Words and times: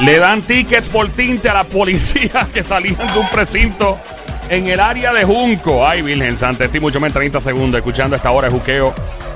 Le 0.00 0.18
dan 0.18 0.42
tickets 0.42 0.88
por 0.88 1.08
tinte 1.10 1.48
a 1.48 1.54
la 1.54 1.64
policía 1.64 2.48
que 2.54 2.64
salían 2.64 2.96
de 2.96 3.18
un 3.18 3.28
precinto 3.28 3.98
en 4.48 4.66
el 4.66 4.80
área 4.80 5.12
de 5.12 5.24
Junco. 5.24 5.86
Ay, 5.86 6.02
Virgen 6.02 6.36
Santa, 6.36 6.64
estoy 6.64 6.80
mucho 6.80 6.98
menos 6.98 7.14
30 7.14 7.40
segundos 7.40 7.78
escuchando 7.78 8.16
esta 8.16 8.30
hora 8.30 8.48
de 8.48 8.54
juqueo. 8.54 8.92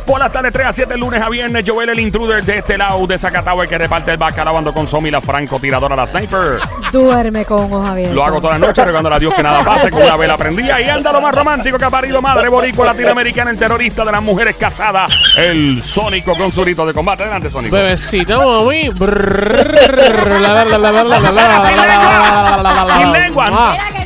Por 0.06 0.20
las 0.20 0.30
tardes 0.32 0.52
3 0.52 0.66
a 0.68 0.72
7, 0.72 0.96
lunes 0.96 1.20
a 1.20 1.28
viernes, 1.28 1.64
Joel 1.66 1.88
el 1.88 1.98
intruder 1.98 2.44
de 2.44 2.58
este 2.58 2.78
lado 2.78 3.04
de 3.08 3.18
Zacatau, 3.18 3.60
el 3.60 3.68
que 3.68 3.76
reparte 3.76 4.12
el 4.12 4.16
bacalao 4.16 4.56
ando 4.56 4.72
con 4.72 4.86
Somi, 4.86 5.10
la 5.10 5.20
francotiradora, 5.20 5.96
la 5.96 6.06
sniper. 6.06 6.60
Duerme 6.92 7.44
con 7.44 7.64
ojos 7.64 7.88
abiertos. 7.88 8.14
Lo 8.14 8.24
hago 8.24 8.40
toda 8.40 8.56
la 8.56 8.66
noche, 8.66 8.84
regándole 8.84 9.16
a 9.16 9.18
Dios 9.18 9.34
que 9.34 9.42
nada 9.42 9.64
pase, 9.64 9.90
con 9.90 10.02
una 10.02 10.16
vela 10.16 10.36
prendida. 10.36 10.80
Y 10.80 10.88
anda 10.88 11.12
lo 11.12 11.20
más 11.20 11.34
romántico 11.34 11.76
que 11.76 11.84
ha 11.84 11.90
parido 11.90 12.22
madre 12.22 12.48
boricua 12.48 12.86
latinoamericana, 12.86 13.50
el 13.50 13.58
terrorista 13.58 14.04
de 14.04 14.12
las 14.12 14.22
mujeres 14.22 14.54
casadas, 14.56 15.10
el 15.36 15.82
Sónico 15.82 16.36
con 16.36 16.52
su 16.52 16.62
rito 16.64 16.86
de 16.86 16.94
combate. 16.94 17.24
Adelante, 17.24 17.50
Sónico. 17.50 17.74
Bebecita, 17.74 18.38
mami. 18.38 18.88
Brrrr, 18.90 20.40
la, 20.40 20.54
la, 20.54 20.64
la, 20.64 20.78
la, 20.78 20.90
la, 20.92 21.02
la, 21.02 21.18
la, 21.18 21.30
la, 21.32 21.32
la, 21.32 22.62
la, 22.62 22.84
la, 22.84 22.98
Sin 22.98 23.12
lengua. 23.12 23.46
Ah. 23.50 23.70
Mira 23.72 23.84
que 23.86 24.05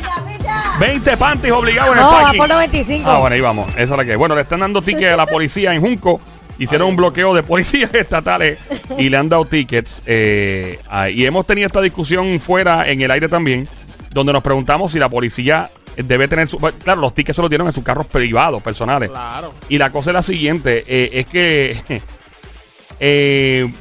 20 0.81 1.17
panties 1.17 1.53
obligados 1.53 1.91
en 1.93 1.97
el 1.99 2.03
No, 2.03 2.11
va 2.11 2.21
parking. 2.23 2.37
por 2.39 2.49
95. 2.49 3.09
Ah, 3.09 3.19
bueno, 3.19 3.35
ahí 3.35 3.41
vamos. 3.41 3.67
Esa 3.73 3.81
es 3.83 3.89
la 3.91 4.03
que. 4.05 4.15
Bueno, 4.15 4.35
le 4.35 4.41
están 4.41 4.59
dando 4.59 4.81
tickets 4.81 5.13
a 5.13 5.17
la 5.17 5.25
policía 5.25 5.73
en 5.73 5.81
Junco. 5.81 6.19
Hicieron 6.57 6.89
un 6.89 6.95
bloqueo 6.95 7.33
de 7.33 7.43
policías 7.43 7.93
estatales 7.95 8.59
y 8.97 9.09
le 9.09 9.17
han 9.17 9.29
dado 9.29 9.45
tickets. 9.45 10.01
eh, 10.05 10.79
ah, 10.89 11.09
y 11.09 11.25
hemos 11.25 11.45
tenido 11.47 11.65
esta 11.65 11.81
discusión 11.81 12.39
fuera 12.39 12.87
en 12.89 13.01
el 13.01 13.09
aire 13.11 13.27
también, 13.29 13.67
donde 14.11 14.33
nos 14.33 14.43
preguntamos 14.43 14.91
si 14.91 14.99
la 14.99 15.09
policía 15.09 15.69
debe 15.97 16.27
tener 16.27 16.47
su. 16.47 16.57
bueno, 16.57 16.77
Claro, 16.83 17.01
los 17.01 17.13
tickets 17.15 17.35
se 17.35 17.41
los 17.41 17.49
dieron 17.49 17.67
en 17.67 17.73
sus 17.73 17.83
carros 17.83 18.05
privados, 18.07 18.61
personales. 18.61 19.09
Claro. 19.09 19.53
Y 19.69 19.77
la 19.77 19.89
cosa 19.91 20.09
es 20.11 20.13
la 20.15 20.23
siguiente: 20.23 20.83
eh, 20.87 21.09
es 21.13 21.25
que 21.27 21.77
eh, 22.99 23.71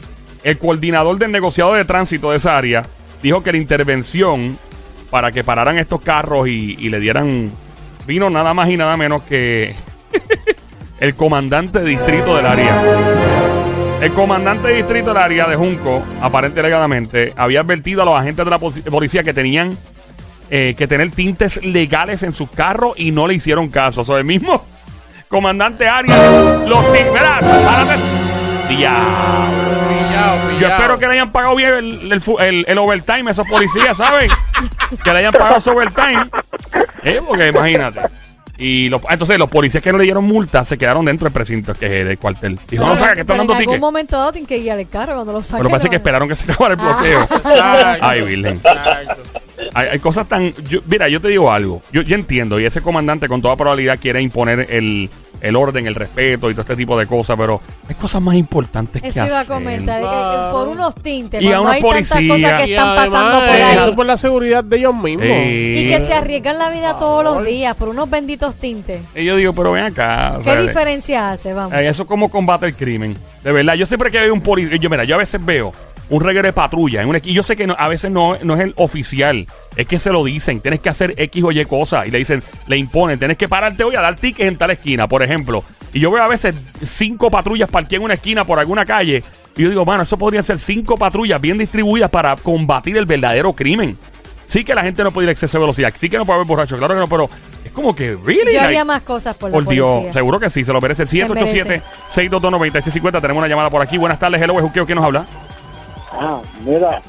el 0.42 0.58
coordinador 0.58 1.18
del 1.18 1.32
negociado 1.32 1.74
de 1.74 1.84
tránsito 1.84 2.30
de 2.30 2.38
esa 2.38 2.56
área 2.56 2.84
dijo 3.22 3.42
que 3.42 3.52
la 3.52 3.58
intervención 3.58 4.58
para 5.10 5.32
que 5.32 5.44
pararan 5.44 5.78
estos 5.78 6.00
carros 6.00 6.48
y, 6.48 6.88
le 6.88 7.00
dieran 7.00 7.50
vino 8.06 8.30
nada 8.30 8.54
más 8.54 8.70
y 8.70 8.76
nada 8.76 8.96
menos 8.96 9.22
que 9.22 9.74
el 11.00 11.14
comandante 11.14 11.80
de 11.80 11.90
distrito 11.90 12.36
del 12.36 12.46
área. 12.46 12.82
El 14.00 14.12
comandante 14.14 14.68
de 14.68 14.74
distrito 14.76 15.12
del 15.12 15.18
área 15.18 15.46
de 15.46 15.56
Junco, 15.56 16.02
aparente 16.22 16.60
alegadamente, 16.60 17.34
había 17.36 17.60
advertido 17.60 18.02
a 18.02 18.04
los 18.06 18.18
agentes 18.18 18.44
de 18.44 18.50
la 18.50 18.58
policía 18.58 19.22
que 19.22 19.34
tenían 19.34 19.76
eh, 20.50 20.74
que 20.76 20.88
tener 20.88 21.10
tintes 21.10 21.62
legales 21.64 22.22
en 22.22 22.32
sus 22.32 22.50
carros 22.50 22.94
y 22.96 23.10
no 23.12 23.26
le 23.26 23.34
hicieron 23.34 23.68
caso. 23.68 24.02
Sea, 24.04 24.16
el 24.16 24.24
mismo 24.24 24.62
comandante 25.28 25.86
área, 25.86 26.16
los 26.66 26.84
tintes. 26.92 27.12
Mira, 27.12 27.40
Yo 30.60 30.68
espero 30.68 30.98
que 30.98 31.06
le 31.06 31.12
hayan 31.14 31.32
pagado 31.32 31.54
bien 31.56 31.70
el, 31.74 32.12
el 32.12 32.20
fu- 32.20 32.38
el- 32.38 32.64
el 32.68 32.78
overtime 32.78 33.28
a 33.28 33.32
esos 33.32 33.46
policías, 33.48 33.96
¿saben? 33.96 34.30
que 35.04 35.12
le 35.12 35.18
hayan 35.20 35.32
pagado 35.32 35.60
su 35.60 35.70
overtime. 35.70 36.28
Eh, 37.02 37.20
porque 37.26 37.48
imagínate. 37.48 38.00
Y 38.62 38.90
los, 38.90 39.00
entonces 39.08 39.38
los 39.38 39.48
policías 39.48 39.82
que 39.82 39.90
no 39.90 39.96
le 39.96 40.04
dieron 40.04 40.22
multa 40.24 40.66
se 40.66 40.76
quedaron 40.76 41.02
dentro 41.06 41.24
del 41.24 41.32
precinto 41.32 41.72
que, 41.72 41.88
del 42.04 42.18
cuartel. 42.18 42.58
Dijo, 42.68 42.84
no, 42.84 42.94
saca 42.94 43.14
que 43.14 43.20
están 43.22 43.36
Pero 43.36 43.38
dando 43.38 43.52
en 43.54 43.58
algún 43.60 43.72
tickets. 43.72 43.80
momento 43.80 44.18
dado 44.18 44.32
tienen 44.32 44.46
que 44.46 44.58
guiar 44.58 44.78
el 44.78 44.86
carro 44.86 45.14
cuando 45.14 45.32
lo 45.32 45.42
saquen. 45.42 45.60
Pero 45.60 45.70
parece 45.70 45.88
que 45.88 45.94
¿no? 45.96 45.98
esperaron 45.98 46.28
que 46.28 46.36
se 46.36 46.44
acabara 46.52 46.74
el 46.74 46.80
bloqueo. 46.80 47.22
Exacto. 47.30 48.06
Ay, 48.06 48.20
Virgen. 48.20 48.60
Hay, 49.72 49.88
hay 49.88 49.98
cosas 49.98 50.28
tan. 50.28 50.52
yo- 50.68 50.80
mira, 50.86 51.08
yo 51.08 51.20
te 51.22 51.28
digo 51.28 51.50
algo. 51.50 51.80
Yo, 51.90 52.02
yo 52.02 52.14
entiendo, 52.14 52.60
y 52.60 52.66
ese 52.66 52.82
comandante 52.82 53.28
con 53.28 53.40
toda 53.40 53.56
probabilidad 53.56 53.98
quiere 53.98 54.20
imponer 54.20 54.66
el, 54.68 55.08
el 55.40 55.56
orden, 55.56 55.86
el 55.86 55.94
respeto 55.94 56.50
y 56.50 56.52
todo 56.54 56.62
este 56.62 56.76
tipo 56.76 56.98
de 56.98 57.06
cosas, 57.06 57.36
pero 57.38 57.60
hay 57.88 57.94
cosas 57.94 58.20
más 58.22 58.34
importantes 58.36 59.00
que 59.02 59.08
Eso 59.08 59.24
iba 59.26 59.38
a 59.38 59.40
hacer. 59.40 59.54
comentar. 59.54 60.00
eh. 60.02 60.50
Por 60.52 60.68
unos 60.68 60.94
tintes. 60.96 61.40
Y 61.40 61.46
a 61.46 61.58
cuando 61.58 61.62
unos 61.62 61.74
hay 61.74 61.82
tantas 61.82 62.08
policías. 62.18 62.36
cosas 62.52 62.62
que 62.62 62.68
Y 62.68 62.72
están 62.74 62.88
además, 62.88 63.08
pasando 63.10 63.38
por 63.40 63.48
eh, 63.48 63.62
ahí. 63.62 63.76
Eso 63.76 63.88
es 63.90 63.96
por 63.96 64.06
la 64.06 64.16
seguridad 64.16 64.64
de 64.64 64.76
ellos 64.76 64.94
mismos. 64.94 65.26
Eh, 65.26 65.74
Y 65.84 65.88
que 65.88 66.00
se 66.00 66.14
arriesgan 66.14 66.58
la 66.58 66.70
vida 66.70 66.98
todos 66.98 67.24
los 67.24 67.44
días 67.44 67.74
por 67.76 67.88
unos 67.88 68.08
benditos 68.10 68.54
tintes. 68.56 69.00
Y 69.14 69.24
yo 69.24 69.36
digo, 69.36 69.52
pero 69.52 69.72
ven 69.72 69.84
acá. 69.84 70.34
o 70.36 70.38
¿Qué 70.38 70.52
sea, 70.52 70.60
diferencia 70.60 71.30
hace? 71.32 71.52
Vamos. 71.52 71.72
eh, 71.74 71.88
eso 71.88 72.02
es 72.02 72.08
como 72.08 72.30
combate 72.30 72.66
el 72.66 72.74
crimen. 72.74 73.16
De 73.42 73.52
verdad, 73.52 73.74
yo 73.74 73.86
siempre 73.86 74.10
que 74.10 74.20
veo 74.20 74.34
un 74.34 74.42
policía, 74.42 74.76
yo 74.76 74.90
mira, 74.90 75.04
yo 75.04 75.14
a 75.14 75.18
veces 75.18 75.42
veo 75.44 75.72
un 76.10 76.20
reguero 76.22 76.46
de 76.46 76.52
patrulla 76.52 77.00
en 77.02 77.08
una 77.08 77.18
esquina. 77.18 77.34
Yo 77.36 77.42
sé 77.42 77.56
que 77.56 77.66
no- 77.66 77.76
a 77.78 77.88
veces 77.88 78.10
no, 78.10 78.36
no 78.42 78.54
es 78.54 78.60
el 78.60 78.74
oficial, 78.76 79.46
es 79.76 79.86
que 79.86 79.98
se 79.98 80.10
lo 80.10 80.22
dicen. 80.24 80.60
Tienes 80.60 80.80
que 80.80 80.88
hacer 80.90 81.14
X 81.16 81.42
o 81.44 81.52
Y 81.52 81.64
cosas 81.64 82.06
y 82.06 82.10
le 82.10 82.18
dicen, 82.18 82.42
le 82.66 82.76
imponen, 82.76 83.18
tienes 83.18 83.36
que 83.36 83.48
pararte 83.48 83.84
hoy 83.84 83.94
a 83.96 84.00
dar 84.00 84.16
tickets 84.16 84.48
en 84.48 84.56
tal 84.56 84.70
esquina, 84.70 85.08
por 85.08 85.22
ejemplo. 85.22 85.64
Y 85.92 86.00
yo 86.00 86.10
veo 86.10 86.22
a 86.22 86.28
veces 86.28 86.54
cinco 86.82 87.30
patrullas 87.30 87.68
parqueadas 87.70 88.00
en 88.00 88.04
una 88.04 88.14
esquina 88.14 88.44
por 88.44 88.58
alguna 88.58 88.84
calle. 88.84 89.22
Y 89.56 89.62
yo 89.62 89.68
digo, 89.70 89.84
mano, 89.84 90.02
eso 90.04 90.16
podrían 90.16 90.44
ser 90.44 90.58
cinco 90.58 90.96
patrullas 90.96 91.40
bien 91.40 91.58
distribuidas 91.58 92.10
para 92.10 92.36
combatir 92.36 92.96
el 92.96 93.06
verdadero 93.06 93.52
crimen. 93.52 93.96
Sí 94.46 94.64
que 94.64 94.74
la 94.74 94.82
gente 94.82 95.04
no 95.04 95.12
puede 95.12 95.26
ir 95.26 95.28
a 95.28 95.32
exceso 95.32 95.58
de 95.58 95.62
velocidad, 95.62 95.92
sí 95.96 96.08
que 96.08 96.18
no 96.18 96.26
puede 96.26 96.38
haber 96.38 96.46
borracho, 96.48 96.76
claro 96.76 96.94
que 96.94 97.00
no, 97.00 97.06
pero 97.08 97.30
es 97.64 97.70
como 97.70 97.94
que, 97.94 98.16
really? 98.24 98.54
Yo 98.54 98.60
haría 98.60 98.78
Like- 98.78 98.84
más 98.84 99.02
cosas 99.02 99.36
por 99.36 99.48
la 99.50 99.54
por 99.54 99.68
Dios, 99.68 99.88
policía. 99.88 100.12
seguro 100.12 100.40
que 100.40 100.50
sí, 100.50 100.64
se 100.64 100.72
lo 100.72 100.80
merece. 100.80 101.06
Se 101.06 101.24
787-622-9650. 101.24 103.20
Tenemos 103.20 103.40
una 103.40 103.48
llamada 103.48 103.70
por 103.70 103.82
aquí. 103.82 103.96
Buenas 103.98 104.18
tardes, 104.18 104.40
hello, 104.42 104.54
Juqueo, 104.54 104.86
¿quién 104.86 104.96
nos 104.96 105.04
habla? 105.04 105.24
Ah, 106.12 106.40
mira, 106.64 107.00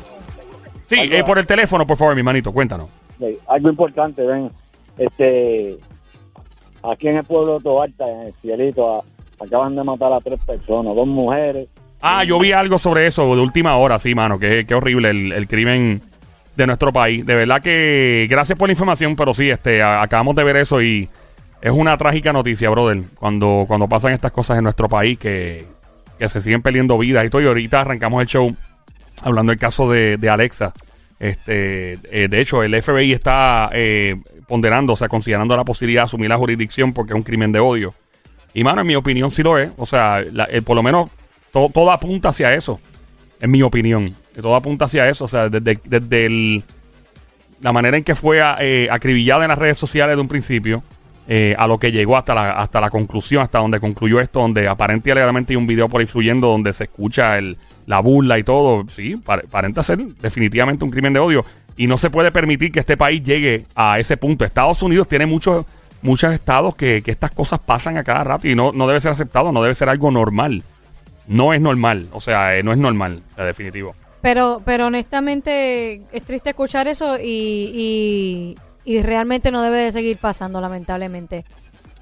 Sí, 0.86 0.98
eh, 1.00 1.24
por 1.24 1.40
el 1.40 1.46
teléfono, 1.46 1.88
por 1.88 1.98
favor, 1.98 2.16
mi 2.16 2.24
manito, 2.24 2.52
cuéntanos. 2.52 2.90
algo 3.48 3.70
importante, 3.70 4.24
ven, 4.26 4.52
este, 4.98 5.78
aquí 6.84 7.08
en 7.08 7.18
el 7.18 7.24
pueblo 7.24 7.58
de 7.58 7.64
Toalta, 7.64 8.10
en 8.10 8.20
el 8.28 8.34
cielito, 8.42 8.96
a- 9.00 9.04
acaban 9.44 9.76
de 9.76 9.84
matar 9.84 10.12
a 10.12 10.20
tres 10.20 10.40
personas, 10.46 10.94
dos 10.96 11.08
mujeres. 11.08 11.68
Ah, 12.02 12.24
yo 12.24 12.40
vi 12.40 12.52
algo 12.52 12.78
sobre 12.78 13.08
eso 13.08 13.24
de 13.36 13.42
última 13.42 13.78
hora, 13.78 14.00
sí, 14.00 14.14
mano, 14.16 14.38
que, 14.40 14.66
que 14.66 14.74
horrible 14.76 15.12
el, 15.12 15.32
el 15.32 15.48
crimen 15.48 16.02
de 16.56 16.68
nuestro 16.68 16.92
país. 16.92 17.26
De 17.26 17.36
verdad 17.36 17.62
que 17.62 18.28
gracias 18.30 18.58
por 18.58 18.68
la 18.68 18.74
información, 18.74 19.16
pero 19.16 19.34
sí, 19.34 19.50
este, 19.50 19.82
a- 19.82 20.02
acabamos 20.02 20.36
de 20.36 20.44
ver 20.44 20.58
eso 20.58 20.82
y 20.82 21.08
es 21.62 21.72
una 21.72 21.96
trágica 21.98 22.34
noticia, 22.34 22.70
brother, 22.70 23.04
cuando, 23.20 23.64
cuando 23.68 23.88
pasan 23.88 24.14
estas 24.14 24.32
cosas 24.32 24.58
en 24.58 24.64
nuestro 24.66 24.90
país 24.90 25.18
que, 25.20 25.66
que 26.18 26.28
se 26.28 26.42
siguen 26.42 26.62
perdiendo 26.64 26.98
vidas 26.98 27.24
y 27.26 27.30
todo. 27.30 27.42
Y 27.44 27.48
ahorita 27.48 27.82
arrancamos 27.82 28.20
el 28.22 28.28
show 28.28 28.56
hablando 29.22 29.52
del 29.52 29.60
caso 29.60 29.90
de, 29.90 30.18
Alexa. 30.30 30.74
Este, 31.20 32.00
eh, 32.12 32.28
de 32.30 32.42
hecho, 32.42 32.64
el 32.64 32.82
FBI 32.82 33.12
está 33.14 33.70
eh, 33.74 34.16
ponderando, 34.48 34.94
o 34.94 34.96
sea, 34.96 35.08
considerando 35.08 35.56
la 35.56 35.64
posibilidad 35.64 36.02
de 36.02 36.06
asumir 36.06 36.30
la 36.30 36.38
jurisdicción 36.38 36.94
porque 36.94 37.14
es 37.14 37.16
un 37.16 37.24
crimen 37.24 37.52
de 37.52 37.60
odio. 37.60 37.94
Y, 38.54 38.64
mano, 38.64 38.82
en 38.82 38.88
mi 38.88 38.96
opinión 38.96 39.30
sí 39.30 39.44
lo 39.44 39.58
es. 39.58 39.70
O 39.78 39.86
sea, 39.86 40.20
eh, 40.22 40.62
por 40.64 40.76
lo 40.76 40.84
menos 40.84 41.10
to- 41.54 41.70
todo 41.74 41.92
apunta 41.92 42.30
hacia 42.30 42.54
eso. 42.54 42.80
En 43.40 43.52
mi 43.52 43.62
opinión. 43.62 44.14
Todo 44.40 44.56
apunta 44.56 44.86
hacia 44.86 45.08
eso. 45.10 45.26
O 45.26 45.28
sea, 45.28 45.48
desde, 45.48 45.80
desde 45.86 46.26
el- 46.26 46.64
la 47.62 47.72
manera 47.72 47.98
en 47.98 48.04
que 48.04 48.16
fue 48.16 48.42
acribillada 48.42 49.44
en 49.46 49.50
las 49.50 49.60
redes 49.60 49.78
sociales 49.78 50.16
de 50.16 50.22
un 50.22 50.28
principio, 50.28 50.84
a 51.58 51.68
lo 51.68 51.78
que 51.78 51.92
llegó 51.92 52.18
hasta 52.18 52.34
la, 52.34 52.52
hasta 52.54 52.82
la 52.82 52.90
conclusión, 52.90 53.44
hasta 53.44 53.60
donde 53.60 53.80
concluyó 53.80 54.20
esto, 54.20 54.42
donde 54.42 54.68
aparente 54.68 55.10
y 55.10 55.12
alegadamente 55.12 55.54
hay 55.54 55.58
un 55.58 55.68
video 55.68 55.88
por 55.88 56.02
ahí 56.02 56.08
fluyendo 56.08 56.48
donde 56.48 56.74
se 56.74 56.86
escucha 56.86 57.38
el, 57.38 57.58
la 57.88 58.00
burla 58.00 58.38
y 58.40 58.44
todo. 58.44 58.86
Sí, 58.96 59.16
pare- 59.18 59.44
aparenta 59.48 59.84
ser 59.84 60.00
definitivamente 60.00 60.84
un 60.86 60.92
crimen 60.92 61.14
de 61.14 61.20
odio. 61.20 61.46
Y 61.78 61.88
no 61.88 61.98
se 61.98 62.10
puede 62.10 62.32
permitir 62.32 62.72
que 62.72 62.82
este 62.82 62.98
país 62.98 63.24
llegue 63.24 63.66
a 63.76 63.98
ese 64.00 64.18
punto. 64.18 64.46
Estados 64.46 64.82
Unidos 64.84 65.08
tiene 65.08 65.26
muchos 65.26 65.66
muchos 66.04 66.34
estados 66.34 66.76
que, 66.76 67.04
que 67.04 67.12
estas 67.12 67.30
cosas 67.32 67.60
pasan 67.60 67.96
a 67.98 68.04
cada 68.04 68.24
rato 68.24 68.48
y 68.48 68.56
no, 68.56 68.72
no 68.72 68.88
debe 68.88 69.00
ser 69.00 69.12
aceptado, 69.12 69.52
no 69.52 69.62
debe 69.62 69.76
ser 69.76 69.88
algo 69.88 70.10
normal. 70.10 70.64
No 71.28 71.54
es 71.54 71.62
normal, 71.62 72.08
o 72.12 72.20
sea, 72.20 72.58
eh, 72.58 72.64
no 72.64 72.72
es 72.72 72.80
normal, 72.80 73.22
sea, 73.36 73.46
definitivo. 73.46 73.96
Pero, 74.22 74.62
pero 74.66 74.88
honestamente 74.88 76.02
es 76.12 76.24
triste 76.24 76.50
escuchar 76.50 76.88
eso 76.88 77.18
y, 77.20 77.26
y, 77.74 78.58
y 78.84 79.02
realmente 79.04 79.52
no 79.52 79.62
debe 79.62 79.78
de 79.78 79.92
seguir 79.92 80.18
pasando, 80.18 80.60
lamentablemente. 80.60 81.46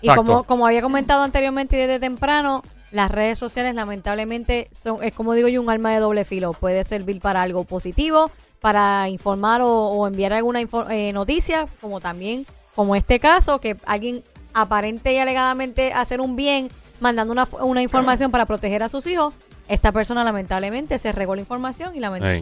Y 0.02 0.08
Exacto. 0.08 0.16
como, 0.24 0.44
como 0.44 0.66
había 0.68 0.82
comentado 0.82 1.24
anteriormente 1.24 1.76
y 1.76 1.80
desde 1.82 2.00
temprano, 2.00 2.64
las 2.92 3.12
redes 3.12 3.38
sociales 3.38 3.76
lamentablemente 3.76 4.68
son, 4.72 5.04
es 5.04 5.14
como 5.14 5.34
digo 5.34 5.48
yo, 5.48 5.62
un 5.62 5.70
arma 5.70 5.92
de 5.92 6.00
doble 6.00 6.26
filo. 6.26 6.54
Puede 6.54 6.84
servir 6.84 7.22
para 7.22 7.42
algo 7.42 7.64
positivo, 7.64 8.32
para 8.62 9.08
informar 9.10 9.62
o, 9.62 9.70
o 9.70 10.08
enviar 10.08 10.34
alguna 10.34 10.60
eh, 10.90 11.14
noticia, 11.14 11.68
como 11.82 12.00
también, 12.00 12.46
como 12.76 12.96
este 12.96 13.20
caso, 13.20 13.60
que 13.60 13.76
alguien 13.86 14.24
aparente 14.54 15.14
y 15.14 15.18
alegadamente 15.18 15.94
hacer 15.94 16.20
un 16.22 16.36
bien, 16.36 16.70
mandando 17.00 17.32
una, 17.32 17.48
una 17.62 17.82
información 17.82 18.32
para 18.32 18.46
proteger 18.46 18.84
a 18.84 18.90
sus 18.90 19.06
hijos, 19.08 19.34
esta 19.68 19.92
persona 19.92 20.24
lamentablemente 20.24 20.98
se 20.98 21.12
regó 21.12 21.36
la 21.36 21.42
información 21.42 21.94
y, 21.96 22.00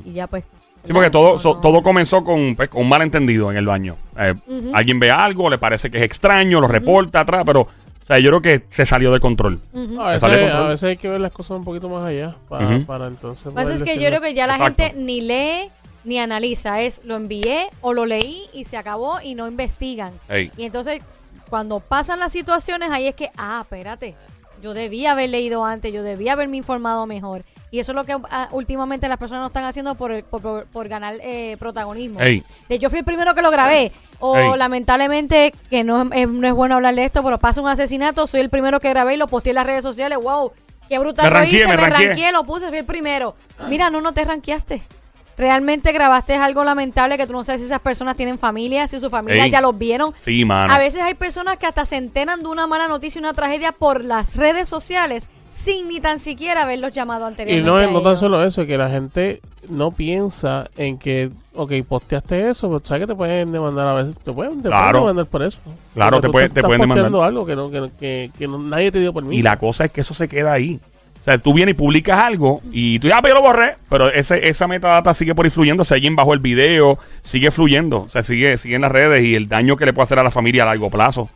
y 0.09 0.13
ya 0.13 0.27
pues... 0.27 0.45
Sí, 0.85 0.93
porque 0.93 1.09
todo, 1.09 1.33
no, 1.33 1.39
so- 1.39 1.55
no. 1.55 1.59
todo 1.59 1.83
comenzó 1.83 2.23
con, 2.23 2.55
pues, 2.55 2.69
con 2.69 2.83
un 2.83 2.87
malentendido 2.89 3.51
en 3.51 3.57
el 3.57 3.65
baño. 3.65 3.97
Eh. 4.17 4.33
Alguien 4.73 4.99
ve 4.99 5.11
algo, 5.11 5.49
le 5.49 5.57
parece 5.57 5.91
que 5.91 5.97
es 5.97 6.03
extraño, 6.05 6.61
lo 6.61 6.67
reporta 6.69 7.19
atrás, 7.21 7.43
pero 7.45 7.67
o 8.07 8.09
sea, 8.09 8.19
yo 8.19 8.29
creo 8.29 8.41
que 8.41 8.63
se 8.69 8.85
salió 8.85 9.11
de 9.11 9.19
control. 9.19 9.59
A 9.73 9.77
de 9.77 9.85
veces, 9.85 10.21
control. 10.21 10.51
a 10.51 10.67
veces 10.69 10.83
hay 10.85 10.95
que 10.95 11.09
ver 11.09 11.19
las 11.19 11.33
cosas 11.33 11.57
un 11.57 11.65
poquito 11.65 11.89
más 11.89 12.05
allá 12.05 12.35
para, 12.47 12.79
para 12.85 13.07
entonces. 13.07 13.43
Lo 13.43 13.51
que 13.51 13.55
pasa 13.55 13.73
es 13.73 13.83
que 13.83 13.99
yo 13.99 14.07
creo 14.07 14.21
que 14.21 14.33
ya 14.33 14.47
la 14.47 14.53
Exacto. 14.53 14.83
gente 14.83 14.97
ni 14.97 15.19
lee 15.19 15.69
ni 16.05 16.17
analiza. 16.17 16.79
Es 16.81 17.01
lo 17.03 17.17
envié 17.17 17.67
o 17.81 17.91
lo 17.91 18.05
leí 18.05 18.43
y 18.53 18.63
se 18.63 18.77
acabó 18.77 19.19
y 19.21 19.35
no 19.35 19.45
investigan. 19.45 20.13
Ey. 20.29 20.49
Y 20.55 20.63
entonces, 20.63 21.01
cuando 21.49 21.81
pasan 21.81 22.19
las 22.19 22.31
situaciones, 22.31 22.91
ahí 22.91 23.07
es 23.07 23.15
que, 23.15 23.29
ah, 23.35 23.59
espérate. 23.63 24.15
Yo 24.61 24.73
debía 24.73 25.11
haber 25.11 25.29
leído 25.29 25.63
antes, 25.65 25.93
yo 25.93 26.03
debía 26.03 26.33
haberme 26.33 26.57
informado 26.57 27.05
mejor. 27.05 27.43
Y 27.69 27.79
eso 27.79 27.91
es 27.91 27.95
lo 27.97 28.05
que 28.05 28.15
ah, 28.31 28.47
últimamente 28.51 29.09
las 29.09 29.17
personas 29.17 29.41
no 29.41 29.47
están 29.47 29.65
haciendo 29.65 29.95
por, 29.95 30.11
el- 30.11 30.23
por, 30.23 30.41
por- 30.41 30.65
por 30.67 30.87
ganar 30.87 31.15
eh, 31.21 31.57
protagonismo. 31.59 32.21
Ey. 32.21 32.43
De 32.69 32.79
yo 32.79 32.89
fui 32.89 32.99
el 32.99 33.05
primero 33.05 33.35
que 33.35 33.41
lo 33.41 33.51
grabé. 33.51 33.91
O 34.19 34.37
Ey. 34.37 34.57
lamentablemente, 34.57 35.53
que 35.69 35.83
no 35.83 36.09
es, 36.13 36.27
no 36.29 36.47
es 36.47 36.53
bueno 36.53 36.75
hablar 36.75 36.95
de 36.95 37.03
esto, 37.05 37.23
pero 37.23 37.37
pasa 37.39 37.61
un 37.61 37.67
asesinato, 37.67 38.25
soy 38.25 38.39
el 38.41 38.49
primero 38.49 38.79
que 38.79 38.89
grabé 38.89 39.15
y 39.15 39.17
lo 39.17 39.27
posteé 39.27 39.51
en 39.51 39.55
las 39.55 39.65
redes 39.65 39.83
sociales. 39.83 40.17
¡Wow! 40.21 40.51
¡Qué 40.89 40.97
brutal 40.99 41.25
Me 41.25 41.29
lo 41.31 41.35
ranqueé, 41.39 41.57
hice! 41.59 41.67
me 41.67 41.75
Me, 41.75 41.81
ranqueé. 41.83 42.07
ranqueé, 42.07 42.31
lo 42.31 42.43
puse, 42.45 42.69
fui 42.69 42.77
el 42.77 42.85
primero. 42.85 43.35
Mira, 43.67 43.89
no, 43.89 43.99
no 43.99 44.13
te 44.13 44.23
ranqueaste. 44.23 44.81
Realmente 45.37 45.91
grabaste 45.91 46.33
algo 46.35 46.63
lamentable 46.63 47.15
que 47.17 47.27
tú 47.27 47.33
no 47.33 47.43
sabes 47.43 47.61
si 47.61 47.67
esas 47.67 47.81
personas 47.81 48.15
tienen 48.17 48.39
familia, 48.39 48.87
si 48.87 48.99
su 48.99 49.09
familia 49.09 49.45
Ey. 49.45 49.51
ya 49.51 49.61
los 49.61 49.77
vieron. 49.77 50.11
Sí, 50.17 50.43
mano. 50.45 50.73
A 50.73 50.79
veces 50.79 51.01
hay 51.01 51.13
personas 51.13 51.57
que 51.57 51.67
hasta 51.67 51.85
se 51.85 51.95
enteran 51.97 52.41
de 52.41 52.47
una 52.47 52.65
mala 52.65 52.87
noticia 52.87 53.19
y 53.19 53.23
una 53.23 53.33
tragedia 53.33 53.71
por 53.71 54.03
las 54.03 54.35
redes 54.35 54.67
sociales 54.67 55.27
sin 55.51 55.87
ni 55.87 55.99
tan 55.99 56.19
siquiera 56.19 56.63
haberlos 56.63 56.91
llamado 56.91 57.25
Y 57.25 57.27
anteriormente. 57.29 57.67
no, 57.69 57.77
a 57.77 57.83
es- 57.85 57.91
no 57.91 58.01
tan 58.01 58.17
solo 58.17 58.43
eso, 58.43 58.65
que 58.65 58.77
la 58.77 58.89
gente 58.89 59.41
no 59.69 59.91
piensa 59.91 60.69
en 60.75 60.97
que, 60.99 61.31
ok, 61.55 61.71
posteaste 61.87 62.49
eso, 62.49 62.67
pero 62.69 62.81
sabes 62.83 63.01
que 63.01 63.07
te 63.07 63.15
pueden 63.15 63.51
demandar 63.51 63.87
a 63.87 63.93
veces, 63.93 64.15
te 64.23 64.31
pueden, 64.33 64.61
te 64.61 64.69
Claro. 64.69 65.01
pueden 65.01 65.15
demandar 65.17 65.25
por 65.27 65.43
eso. 65.43 65.59
Claro, 65.95 66.17
Porque 66.17 66.21
te 66.21 66.27
tú 66.27 66.31
puede- 66.31 66.49
te 66.49 66.59
estás 66.59 66.63
pueden 66.65 66.81
demandar. 66.89 67.23
algo 67.23 67.45
que, 67.45 67.55
no, 67.55 67.71
que, 67.71 67.79
no- 67.79 67.97
que, 67.97 68.31
que 68.37 68.47
no- 68.47 68.59
nadie 68.59 68.91
te 68.91 68.99
dio 68.99 69.13
permiso. 69.13 69.33
Y 69.33 69.41
la 69.41 69.57
cosa 69.57 69.85
es 69.85 69.91
que 69.91 70.01
eso 70.01 70.13
se 70.13 70.27
queda 70.27 70.53
ahí. 70.53 70.79
O 71.27 71.29
sea, 71.29 71.37
tú 71.39 71.53
vienes 71.53 71.73
y 71.73 71.75
publicas 71.75 72.17
algo 72.23 72.61
y 72.71 72.99
tú 72.99 73.09
ya, 73.09 73.21
pero 73.21 73.35
yo 73.35 73.41
lo 73.41 73.45
borré. 73.45 73.75
Pero 73.89 74.09
ese, 74.09 74.47
esa 74.47 74.65
metadata 74.65 75.13
sigue 75.13 75.35
por 75.35 75.45
ahí 75.45 75.49
fluyendo. 75.49 75.83
Se 75.83 75.95
alguien 75.95 76.15
bajó 76.15 76.33
el 76.33 76.39
video, 76.39 76.99
sigue 77.21 77.51
fluyendo. 77.51 78.03
O 78.03 78.07
sea, 78.07 78.23
sigue, 78.23 78.57
sigue 78.57 78.75
en 78.75 78.83
las 78.83 78.93
redes 78.93 79.21
y 79.25 79.35
el 79.35 79.49
daño 79.49 79.75
que 79.75 79.85
le 79.85 79.91
puede 79.91 80.05
hacer 80.05 80.19
a 80.19 80.23
la 80.23 80.31
familia 80.31 80.63
a 80.63 80.67
largo 80.67 80.89
plazo. 80.89 81.29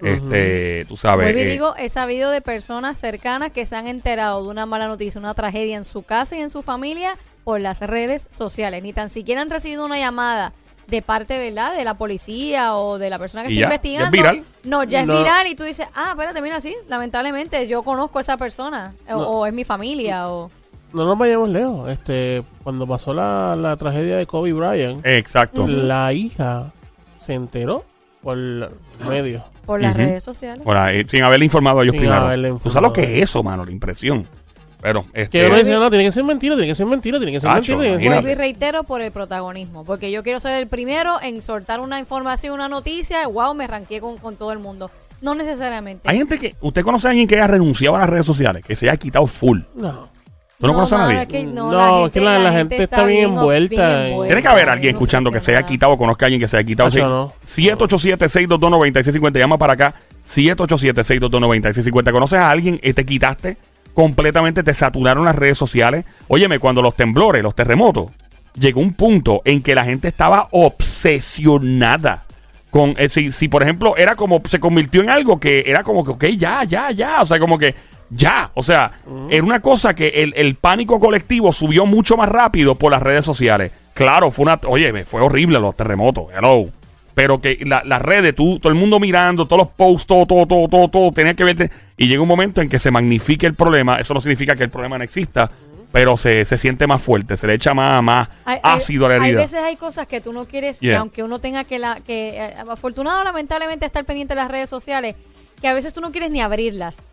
Este, 0.00 0.86
tú 0.88 0.96
sabes. 0.96 1.26
Vuelvo 1.26 1.40
y 1.40 1.42
eh, 1.42 1.46
digo, 1.46 1.74
he 1.76 1.90
sabido 1.90 2.30
de 2.30 2.40
personas 2.40 2.98
cercanas 2.98 3.52
que 3.52 3.66
se 3.66 3.76
han 3.76 3.86
enterado 3.86 4.42
de 4.42 4.48
una 4.48 4.64
mala 4.64 4.88
noticia, 4.88 5.20
una 5.20 5.34
tragedia 5.34 5.76
en 5.76 5.84
su 5.84 6.04
casa 6.04 6.36
y 6.36 6.40
en 6.40 6.48
su 6.48 6.62
familia 6.62 7.14
por 7.44 7.60
las 7.60 7.80
redes 7.80 8.28
sociales. 8.34 8.82
Ni 8.82 8.94
tan 8.94 9.10
siquiera 9.10 9.42
han 9.42 9.50
recibido 9.50 9.84
una 9.84 9.98
llamada 9.98 10.54
de 10.86 11.02
parte, 11.02 11.38
¿verdad? 11.38 11.76
De 11.76 11.84
la 11.84 11.94
policía 11.94 12.74
o 12.76 12.98
de 12.98 13.10
la 13.10 13.18
persona 13.18 13.44
que 13.44 13.52
Y 13.52 13.56
está 13.56 13.68
ya, 13.68 13.74
investigando. 13.74 14.16
ya 14.16 14.22
es 14.24 14.32
viral. 14.32 14.44
No, 14.64 14.84
ya 14.84 15.00
es 15.00 15.06
No. 15.06 15.18
viral 15.18 15.46
y 15.46 15.54
tú 15.54 15.64
dices, 15.64 15.86
ah, 15.94 16.10
espérate, 16.10 16.40
mira, 16.42 16.60
sí, 16.60 16.74
lamentablemente 16.88 17.66
yo 17.68 17.82
conozco 17.82 18.18
a 18.18 18.22
esa 18.22 18.36
persona 18.36 18.92
o, 19.08 19.12
No. 19.12 19.18
o 19.28 19.46
es 19.46 19.52
mi 19.52 19.64
familia 19.64 20.28
o... 20.28 20.50
No 20.92 21.04
nos 21.06 21.18
vayamos 21.18 21.48
lejos. 21.48 21.90
Este, 21.90 22.44
cuando 22.62 22.86
pasó 22.86 23.12
la, 23.12 23.56
la 23.56 23.76
tragedia 23.76 24.16
de 24.16 24.26
Kobe 24.26 24.52
Bryant, 24.52 25.04
Exacto. 25.04 25.66
la 25.66 26.12
hija 26.12 26.72
se 27.18 27.34
enteró 27.34 27.84
por 28.22 28.36
medios. 29.08 29.42
Por 29.66 29.80
las 29.80 29.96
redes 29.96 30.22
sociales. 30.22 30.64
Sin 31.10 31.22
haberle 31.22 31.46
informado 31.46 31.80
a 31.80 31.82
ellos 31.82 31.94
Sin 31.94 32.00
primero. 32.02 32.58
Tú 32.62 32.70
sabes 32.70 32.82
lo 32.88 32.92
que 32.92 33.02
es 33.02 33.22
eso, 33.22 33.42
mano, 33.42 33.64
la 33.64 33.72
impresión. 33.72 34.26
Pero, 34.84 35.06
este. 35.14 35.40
Que 35.40 35.46
uno 35.46 35.56
dice, 35.56 35.70
no, 35.70 35.88
tiene 35.88 36.04
que 36.04 36.12
ser 36.12 36.24
mentira, 36.24 36.54
tiene 36.56 36.68
que 36.68 36.74
ser 36.74 36.84
mentira, 36.84 37.16
tiene 37.16 37.32
que 37.32 37.40
ser 37.40 37.48
Tacho, 37.48 37.72
mentira. 37.78 37.96
tiene 37.98 38.16
que 38.16 38.22
ser 38.22 38.30
y 38.32 38.34
reitero 38.34 38.84
por 38.84 39.00
el 39.00 39.10
protagonismo, 39.12 39.82
porque 39.82 40.10
yo 40.10 40.22
quiero 40.22 40.40
ser 40.40 40.52
el 40.56 40.66
primero 40.68 41.14
en 41.22 41.40
soltar 41.40 41.80
una 41.80 41.98
información, 41.98 42.52
una 42.52 42.68
noticia, 42.68 43.26
wow, 43.26 43.54
me 43.54 43.66
ranqué 43.66 44.02
con, 44.02 44.18
con 44.18 44.36
todo 44.36 44.52
el 44.52 44.58
mundo. 44.58 44.90
No 45.22 45.34
necesariamente. 45.34 46.06
Hay 46.10 46.18
gente 46.18 46.36
que. 46.38 46.54
¿Usted 46.60 46.82
conoce 46.82 47.06
a 47.06 47.10
alguien 47.12 47.26
que 47.26 47.36
haya 47.36 47.46
renunciado 47.46 47.96
a 47.96 48.00
las 48.00 48.10
redes 48.10 48.26
sociales? 48.26 48.62
Que 48.62 48.76
se 48.76 48.86
haya 48.86 48.98
quitado 48.98 49.26
full. 49.26 49.60
No. 49.74 50.12
¿Tú 50.60 50.66
no, 50.66 50.74
conoces 50.74 50.92
a 50.92 50.98
nadie? 50.98 51.22
es 51.22 51.28
que 51.28 51.44
no, 51.44 51.72
No, 51.72 52.00
la 52.00 52.06
es 52.06 52.12
que 52.12 52.20
la- 52.20 52.38
la 52.38 52.52
gente 52.52 52.82
está 52.82 53.04
bien 53.04 53.30
envuelta 53.30 54.06
en- 54.06 54.22
Tiene 54.26 54.42
que 54.42 54.48
haber 54.48 54.68
alguien 54.68 54.94
escuchando 54.94 55.32
que 55.32 55.40
se 55.40 55.52
haya 55.56 55.64
quitado 55.66 55.92
o 55.92 55.98
conozca 55.98 56.24
a 56.24 56.26
alguien 56.26 56.40
que 56.42 56.48
se 56.48 56.58
haya 56.58 56.66
quitado. 56.66 56.90
Tacho, 56.90 57.08
no. 57.08 57.32
787-622-9650. 57.46 59.38
Llama 59.38 59.56
para 59.56 59.72
acá. 59.72 59.94
787-622-9650. 60.30 62.12
¿Conoces 62.12 62.38
a 62.38 62.50
alguien 62.50 62.78
y 62.82 62.92
te 62.92 63.04
quitaste 63.06 63.56
completamente? 63.94 64.62
Te 64.62 64.74
saturaron 64.74 65.24
las 65.24 65.36
redes 65.36 65.56
sociales. 65.56 66.04
Óyeme, 66.28 66.58
cuando 66.58 66.82
los 66.82 66.94
temblores, 66.94 67.42
los 67.42 67.54
terremotos, 67.54 68.10
llegó 68.58 68.80
un 68.80 68.94
punto 68.94 69.42
en 69.44 69.62
que 69.62 69.74
la 69.74 69.84
gente 69.84 70.08
estaba 70.08 70.48
obsesionada. 70.50 72.24
Con, 72.70 72.94
eh, 72.98 73.08
si, 73.08 73.30
si, 73.30 73.48
por 73.48 73.62
ejemplo, 73.62 73.96
era 73.96 74.16
como, 74.16 74.42
se 74.48 74.58
convirtió 74.58 75.00
en 75.02 75.10
algo 75.10 75.38
que 75.38 75.64
era 75.66 75.82
como 75.82 76.04
que, 76.04 76.10
ok, 76.10 76.24
ya, 76.36 76.64
ya, 76.64 76.90
ya. 76.90 77.22
O 77.22 77.26
sea, 77.26 77.38
como 77.38 77.56
que 77.56 77.74
ya. 78.10 78.50
O 78.54 78.62
sea, 78.62 78.90
era 79.30 79.42
una 79.42 79.60
cosa 79.60 79.94
que 79.94 80.08
el, 80.08 80.34
el 80.36 80.56
pánico 80.56 80.98
colectivo 81.00 81.52
subió 81.52 81.86
mucho 81.86 82.16
más 82.16 82.28
rápido 82.28 82.74
por 82.74 82.90
las 82.92 83.02
redes 83.02 83.24
sociales. 83.24 83.72
Claro, 83.94 84.30
fue 84.30 84.44
una. 84.44 84.60
Oye, 84.66 85.04
fue 85.04 85.22
horrible 85.22 85.60
los 85.60 85.76
terremotos. 85.76 86.26
Hello. 86.36 86.68
Pero 87.14 87.40
que 87.40 87.58
la- 87.64 87.82
las 87.84 88.02
redes, 88.02 88.34
tú, 88.34 88.58
todo 88.58 88.72
el 88.72 88.78
mundo 88.78 88.98
mirando, 88.98 89.46
todos 89.46 89.62
los 89.62 89.72
posts, 89.72 90.06
todo, 90.06 90.26
todo, 90.26 90.46
todo, 90.46 90.68
todo, 90.68 90.88
todo, 90.88 91.12
tenía 91.12 91.34
que 91.34 91.44
verte. 91.44 91.70
Y 91.96 92.08
llega 92.08 92.20
un 92.20 92.28
momento 92.28 92.60
en 92.60 92.68
que 92.68 92.78
se 92.78 92.90
magnifique 92.90 93.46
el 93.46 93.54
problema. 93.54 93.98
Eso 94.00 94.14
no 94.14 94.20
significa 94.20 94.56
que 94.56 94.64
el 94.64 94.70
problema 94.70 94.98
no 94.98 95.04
exista, 95.04 95.48
pero 95.92 96.16
se, 96.16 96.44
se 96.44 96.58
siente 96.58 96.88
más 96.88 97.00
fuerte, 97.00 97.36
se 97.36 97.46
le 97.46 97.54
echa 97.54 97.72
más, 97.72 98.02
más 98.02 98.28
Hay, 98.44 98.58
hay- 98.62 98.78
ácido 98.78 99.06
a 99.06 99.10
la 99.10 99.14
hay 99.16 99.28
herida. 99.30 99.42
veces 99.42 99.58
hay 99.60 99.76
cosas 99.76 100.08
que 100.08 100.20
tú 100.20 100.32
no 100.32 100.44
quieres, 100.46 100.80
que 100.80 100.94
aunque 100.96 101.22
uno 101.22 101.38
tenga 101.38 101.62
que, 101.62 101.78
la, 101.78 102.00
que 102.00 102.30
eh, 102.36 102.54
afortunado 102.68 103.22
lamentablemente 103.22 103.86
estar 103.86 104.04
pendiente 104.04 104.34
de 104.34 104.40
las 104.40 104.50
redes 104.50 104.68
sociales, 104.68 105.14
que 105.60 105.68
a 105.68 105.72
veces 105.74 105.94
tú 105.94 106.00
no 106.00 106.10
quieres 106.10 106.32
ni 106.32 106.40
abrirlas. 106.40 107.10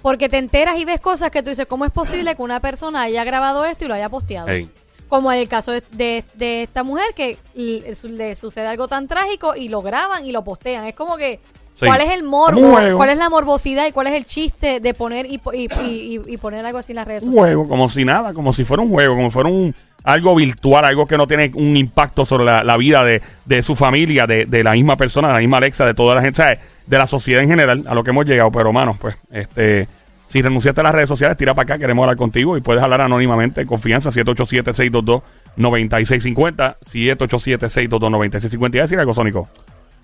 Porque 0.00 0.28
te 0.30 0.38
enteras 0.38 0.78
y 0.78 0.84
ves 0.86 0.98
cosas 0.98 1.30
que 1.30 1.42
tú 1.44 1.50
dices, 1.50 1.66
¿cómo 1.66 1.84
es 1.84 1.92
posible 1.92 2.34
que 2.34 2.42
una 2.42 2.58
persona 2.58 3.02
haya 3.02 3.22
grabado 3.22 3.64
esto 3.66 3.84
y 3.84 3.88
lo 3.88 3.94
haya 3.94 4.08
posteado? 4.08 4.48
Ey. 4.48 4.68
Como 5.12 5.30
en 5.30 5.40
el 5.40 5.46
caso 5.48 5.72
de, 5.72 5.82
de- 5.90 6.24
de 6.36 6.62
esta 6.62 6.82
mujer 6.84 7.04
que 7.14 7.36
le, 7.54 7.94
su- 7.94 8.08
le 8.08 8.34
sucede 8.34 8.66
algo 8.66 8.88
tan 8.88 9.08
trágico 9.08 9.54
y 9.54 9.68
lo 9.68 9.82
graban 9.82 10.24
y 10.24 10.32
lo 10.32 10.42
postean. 10.42 10.86
Es 10.86 10.94
como 10.94 11.18
que, 11.18 11.38
Sí. 11.74 11.84
¿cuál 11.86 12.00
es 12.00 12.10
el 12.12 12.22
un 12.22 12.28
morbo? 12.30 12.96
¿Cuál 12.96 13.10
es 13.10 13.18
la 13.18 13.28
morbosidad 13.28 13.86
y 13.86 13.92
cuál 13.92 14.06
es 14.06 14.14
el 14.14 14.24
chiste 14.24 14.80
de 14.80 14.94
poner 14.94 15.26
y, 15.30 15.36
po- 15.36 15.52
y, 15.52 15.68
y- 15.84 16.16
y- 16.26 16.32
y 16.34 16.36
poner 16.38 16.64
algo 16.64 16.78
así 16.78 16.92
en 16.92 16.96
las 16.96 17.06
redes 17.06 17.24
un 17.24 17.30
sociales? 17.32 17.56
juego, 17.56 17.68
como 17.68 17.90
si 17.90 18.06
nada, 18.06 18.32
como 18.32 18.54
si 18.54 18.64
fuera 18.64 18.82
un 18.82 18.88
juego, 18.90 19.14
como 19.14 19.28
si 19.28 19.32
fuera 19.34 19.50
un 19.50 19.74
algo 20.02 20.34
virtual, 20.34 20.86
algo 20.86 21.06
que 21.06 21.18
no 21.18 21.26
tiene 21.26 21.50
un 21.54 21.76
impacto 21.76 22.24
sobre 22.24 22.44
la, 22.46 22.64
la 22.64 22.78
vida 22.78 23.04
de, 23.04 23.20
de 23.44 23.62
su 23.62 23.76
familia, 23.76 24.26
de, 24.26 24.46
de 24.46 24.64
la 24.64 24.72
misma 24.72 24.96
persona, 24.96 25.28
de 25.28 25.34
la 25.34 25.40
misma 25.40 25.58
Alexa, 25.58 25.84
de 25.84 25.92
toda 25.92 26.14
la 26.14 26.22
gente, 26.22 26.38
¿sabes? 26.38 26.58
de 26.86 26.96
la 26.98 27.06
sociedad 27.06 27.42
en 27.42 27.50
general, 27.50 27.84
a 27.86 27.94
lo 27.94 28.02
que 28.02 28.10
hemos 28.10 28.24
llegado. 28.24 28.50
Pero, 28.50 28.72
mano, 28.72 28.96
pues, 28.98 29.14
este, 29.30 29.86
si 30.32 30.40
renunciaste 30.40 30.80
a 30.80 30.84
las 30.84 30.94
redes 30.94 31.08
sociales, 31.10 31.36
tira 31.36 31.52
para 31.54 31.64
acá, 31.64 31.78
queremos 31.78 32.04
hablar 32.04 32.16
contigo 32.16 32.56
y 32.56 32.62
puedes 32.62 32.82
hablar 32.82 33.02
anónimamente, 33.02 33.60
en 33.60 33.66
confianza, 33.66 34.08
787-622-9650, 34.10 36.76
787-622-9650. 36.80 38.74
¿Y 38.74 38.78
decir 38.78 38.98
algo, 38.98 39.14
Sónico? 39.14 39.48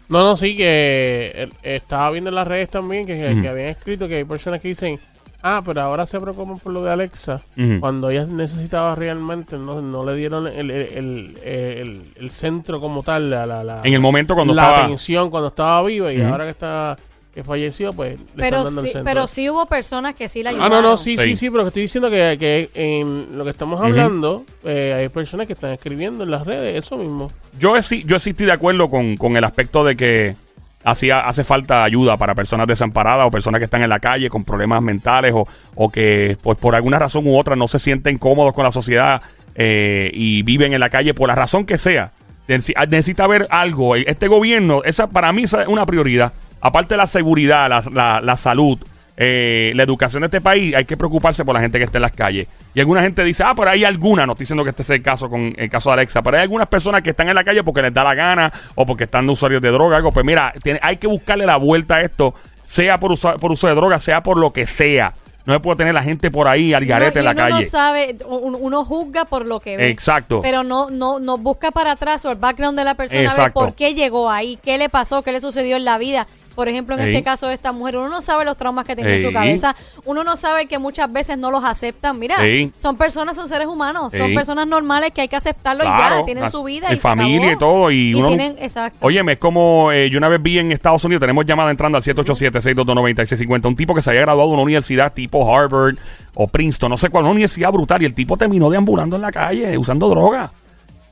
No, 0.08 0.24
no, 0.24 0.36
sí, 0.36 0.56
que 0.56 1.32
eh, 1.34 1.48
estaba 1.62 2.10
viendo 2.10 2.30
en 2.30 2.36
las 2.36 2.46
redes 2.46 2.70
también 2.70 3.06
que, 3.06 3.14
que 3.40 3.48
habían 3.48 3.68
escrito 3.68 4.08
que 4.08 4.16
hay 4.16 4.24
personas 4.24 4.60
que 4.62 4.68
dicen, 4.68 4.98
ah, 5.42 5.60
pero 5.64 5.82
ahora 5.82 6.06
se 6.06 6.18
preocupan 6.18 6.58
por 6.58 6.72
lo 6.72 6.82
de 6.82 6.90
Alexa, 6.92 7.42
cuando 7.80 8.08
ella 8.08 8.24
necesitaba 8.26 8.94
realmente, 8.94 9.58
no, 9.58 9.82
no 9.82 10.04
le 10.06 10.14
dieron 10.14 10.46
el, 10.46 10.70
el, 10.70 11.38
el- 11.44 12.02
el- 12.16 12.30
centro 12.30 12.80
como 12.80 13.02
tal, 13.02 13.28
la, 13.30 13.46
la, 13.46 13.80
En 13.84 13.92
el 13.94 14.00
momento 14.00 14.34
cuando 14.34 14.54
la 14.54 14.62
estaba... 14.62 14.84
atención 14.84 15.30
cuando 15.30 15.48
estaba 15.48 15.82
viva 15.84 16.12
y 16.12 16.20
ahora 16.22 16.44
que 16.44 16.50
está 16.50 16.96
que 17.38 17.44
falleció, 17.44 17.92
pues 17.92 18.18
le 18.18 18.26
Pero 18.36 18.56
están 18.58 18.64
dando 18.64 18.80
sí, 18.82 18.86
el 18.88 18.92
centro. 18.94 19.04
pero 19.04 19.26
sí 19.28 19.48
hubo 19.48 19.66
personas 19.66 20.16
que 20.16 20.28
sí 20.28 20.42
la 20.42 20.50
Ah, 20.50 20.52
ayudaron. 20.54 20.82
no, 20.82 20.90
no, 20.90 20.96
sí, 20.96 21.16
Sí. 21.16 21.22
sí, 21.24 21.36
sí, 21.36 21.50
pero 21.50 21.62
que 21.62 21.68
estoy 21.68 21.82
diciendo 21.82 22.10
que, 22.10 22.36
que 22.36 22.70
en 22.74 23.38
lo 23.38 23.44
que 23.44 23.50
estamos 23.50 23.80
hablando, 23.80 24.44
eh, 24.64 24.94
hay 24.98 25.08
personas 25.08 25.46
que 25.46 25.52
están 25.52 25.72
escribiendo 25.72 26.24
en 26.24 26.32
las 26.32 26.44
redes 26.44 26.84
eso 26.84 26.96
mismo. 26.96 27.30
Yo, 27.60 27.74
yo 27.78 28.18
sí 28.18 28.30
estoy 28.30 28.46
de 28.46 28.52
acuerdo 28.52 28.90
con, 28.90 29.16
con 29.16 29.36
el 29.36 29.44
aspecto 29.44 29.84
de 29.84 29.96
que 29.96 30.34
hacía, 30.82 31.20
hace 31.28 31.44
falta 31.44 31.84
ayuda 31.84 32.16
para 32.16 32.34
personas 32.34 32.66
desamparadas 32.66 33.26
o 33.26 33.30
personas 33.30 33.60
que 33.60 33.66
están 33.66 33.82
en 33.82 33.90
la 33.90 34.00
calle 34.00 34.28
con 34.30 34.44
problemas 34.44 34.82
mentales 34.82 35.32
o, 35.32 35.46
o 35.76 35.90
que 35.90 36.36
pues, 36.42 36.58
por 36.58 36.74
alguna 36.74 36.98
razón 36.98 37.24
u 37.28 37.38
otra 37.38 37.54
no 37.54 37.68
se 37.68 37.78
sienten 37.78 38.18
cómodos 38.18 38.52
con 38.52 38.64
la 38.64 38.72
sociedad 38.72 39.22
eh, 39.54 40.10
y 40.12 40.42
viven 40.42 40.72
en 40.72 40.80
la 40.80 40.90
calle 40.90 41.14
por 41.14 41.28
la 41.28 41.36
razón 41.36 41.64
que 41.66 41.78
sea. 41.78 42.12
Neci- 42.48 42.74
Necesita 42.88 43.24
haber 43.24 43.46
algo. 43.50 43.94
Este 43.94 44.26
gobierno, 44.26 44.82
esa 44.84 45.08
para 45.08 45.32
mí 45.32 45.44
esa 45.44 45.62
es 45.62 45.68
una 45.68 45.84
prioridad. 45.86 46.32
Aparte 46.60 46.94
de 46.94 46.98
la 46.98 47.06
seguridad, 47.06 47.68
la, 47.68 47.82
la- 47.92 48.20
la 48.20 48.36
salud, 48.36 48.78
eh, 49.20 49.72
la 49.74 49.82
educación 49.82 50.20
de 50.22 50.26
este 50.26 50.40
país, 50.40 50.74
hay 50.76 50.84
que 50.84 50.96
preocuparse 50.96 51.44
por 51.44 51.54
la 51.54 51.60
gente 51.60 51.78
que 51.78 51.84
está 51.84 51.98
en 51.98 52.02
las 52.02 52.12
calles. 52.12 52.46
Y 52.74 52.80
alguna 52.80 53.02
gente 53.02 53.24
dice, 53.24 53.42
ah, 53.44 53.52
pero 53.56 53.70
hay 53.70 53.84
alguna, 53.84 54.26
no 54.26 54.32
estoy 54.32 54.44
diciendo 54.44 54.62
que 54.64 54.70
este 54.70 54.84
sea 54.84 54.94
el 54.96 55.02
caso 55.02 55.28
con 55.28 55.54
el 55.56 55.68
caso 55.70 55.90
de 55.90 55.94
Alexa, 55.94 56.22
pero 56.22 56.36
hay 56.36 56.44
algunas 56.44 56.68
personas 56.68 57.02
que 57.02 57.10
están 57.10 57.28
en 57.28 57.34
la 57.34 57.42
calle 57.42 57.64
porque 57.64 57.82
les 57.82 57.92
da 57.92 58.04
la 58.04 58.14
gana 58.14 58.52
o 58.76 58.86
porque 58.86 59.04
están 59.04 59.26
de 59.26 59.32
usuarios 59.32 59.60
de 59.60 59.70
droga, 59.70 59.96
algo. 59.96 60.12
Pues 60.12 60.24
mira, 60.24 60.52
tiene- 60.62 60.78
hay 60.82 60.98
que 60.98 61.08
buscarle 61.08 61.46
la 61.46 61.56
vuelta 61.56 61.96
a 61.96 62.02
esto, 62.02 62.32
sea 62.64 62.98
por, 63.00 63.10
usa- 63.10 63.38
por 63.38 63.50
uso 63.50 63.66
de 63.66 63.74
droga, 63.74 63.98
sea 63.98 64.22
por 64.22 64.36
lo 64.38 64.52
que 64.52 64.66
sea. 64.66 65.14
No 65.46 65.54
se 65.54 65.60
puede 65.60 65.78
tener 65.78 65.94
la 65.94 66.02
gente 66.02 66.30
por 66.30 66.46
ahí 66.46 66.74
al 66.74 66.84
garete 66.84 67.20
en 67.20 67.24
la 67.24 67.30
uno 67.30 67.40
calle. 67.40 67.64
no 67.64 67.70
sabe, 67.70 68.16
un- 68.28 68.54
uno 68.60 68.84
juzga 68.84 69.24
por 69.24 69.46
lo 69.46 69.58
que 69.60 69.78
ve. 69.78 69.88
Exacto. 69.88 70.40
Pero 70.42 70.62
no, 70.62 70.90
no, 70.90 71.18
no 71.18 71.38
busca 71.38 71.70
para 71.72 71.92
atrás 71.92 72.24
o 72.26 72.30
el 72.30 72.36
background 72.36 72.78
de 72.78 72.84
la 72.84 72.94
persona, 72.94 73.20
a 73.30 73.34
ver 73.44 73.52
por 73.52 73.74
qué 73.74 73.94
llegó 73.94 74.30
ahí, 74.30 74.58
qué 74.62 74.76
le 74.78 74.90
pasó, 74.90 75.22
qué 75.22 75.32
le 75.32 75.40
sucedió 75.40 75.76
en 75.78 75.84
la 75.86 75.96
vida. 75.98 76.26
Por 76.58 76.68
ejemplo, 76.68 76.96
en 76.96 77.02
Ey. 77.02 77.12
este 77.14 77.22
caso 77.22 77.46
de 77.46 77.54
esta 77.54 77.70
mujer, 77.70 77.98
uno 77.98 78.08
no 78.08 78.20
sabe 78.20 78.44
los 78.44 78.56
traumas 78.56 78.84
que 78.84 78.96
tiene 78.96 79.14
en 79.14 79.22
su 79.24 79.32
cabeza. 79.32 79.76
Uno 80.06 80.24
no 80.24 80.36
sabe 80.36 80.66
que 80.66 80.80
muchas 80.80 81.12
veces 81.12 81.38
no 81.38 81.52
los 81.52 81.62
aceptan. 81.62 82.18
Mira, 82.18 82.34
Ey. 82.44 82.72
son 82.82 82.96
personas, 82.96 83.36
son 83.36 83.48
seres 83.48 83.68
humanos. 83.68 84.12
Son 84.12 84.34
personas 84.34 84.66
normales 84.66 85.12
que 85.12 85.20
hay 85.20 85.28
que 85.28 85.36
aceptarlo 85.36 85.84
y 85.84 85.86
Claro, 85.86 86.18
ya. 86.18 86.24
Tienen 86.24 86.50
su 86.50 86.64
vida. 86.64 86.92
y 86.92 86.96
familia 86.96 87.52
y 87.52 87.56
todo, 87.58 87.92
y 87.92 88.12
uno- 88.12 88.26
tienen, 88.26 88.56
exacto. 88.58 88.98
Óyeme, 89.06 89.34
es 89.34 89.38
como 89.38 89.92
eh, 89.92 90.10
yo 90.10 90.18
una 90.18 90.28
vez 90.28 90.42
vi 90.42 90.58
en 90.58 90.72
Estados 90.72 91.04
Unidos, 91.04 91.20
tenemos 91.20 91.46
llamada 91.46 91.70
entrando 91.70 91.96
al 91.96 92.02
787-622-9650, 92.02 93.68
un 93.68 93.76
tipo 93.76 93.94
que 93.94 94.02
se 94.02 94.10
había 94.10 94.22
graduado 94.22 94.48
de 94.48 94.54
una 94.54 94.62
universidad 94.64 95.12
tipo 95.12 95.48
Harvard 95.54 95.94
o 96.34 96.48
Princeton, 96.48 96.90
no 96.90 96.96
sé 96.96 97.08
cuál, 97.08 97.22
una 97.22 97.30
universidad 97.34 97.70
brutal, 97.70 98.02
y 98.02 98.04
el 98.06 98.14
tipo 98.14 98.36
terminó 98.36 98.68
deambulando 98.68 99.14
en 99.14 99.22
la 99.22 99.30
calle 99.30 99.78
usando 99.78 100.08
droga. 100.08 100.50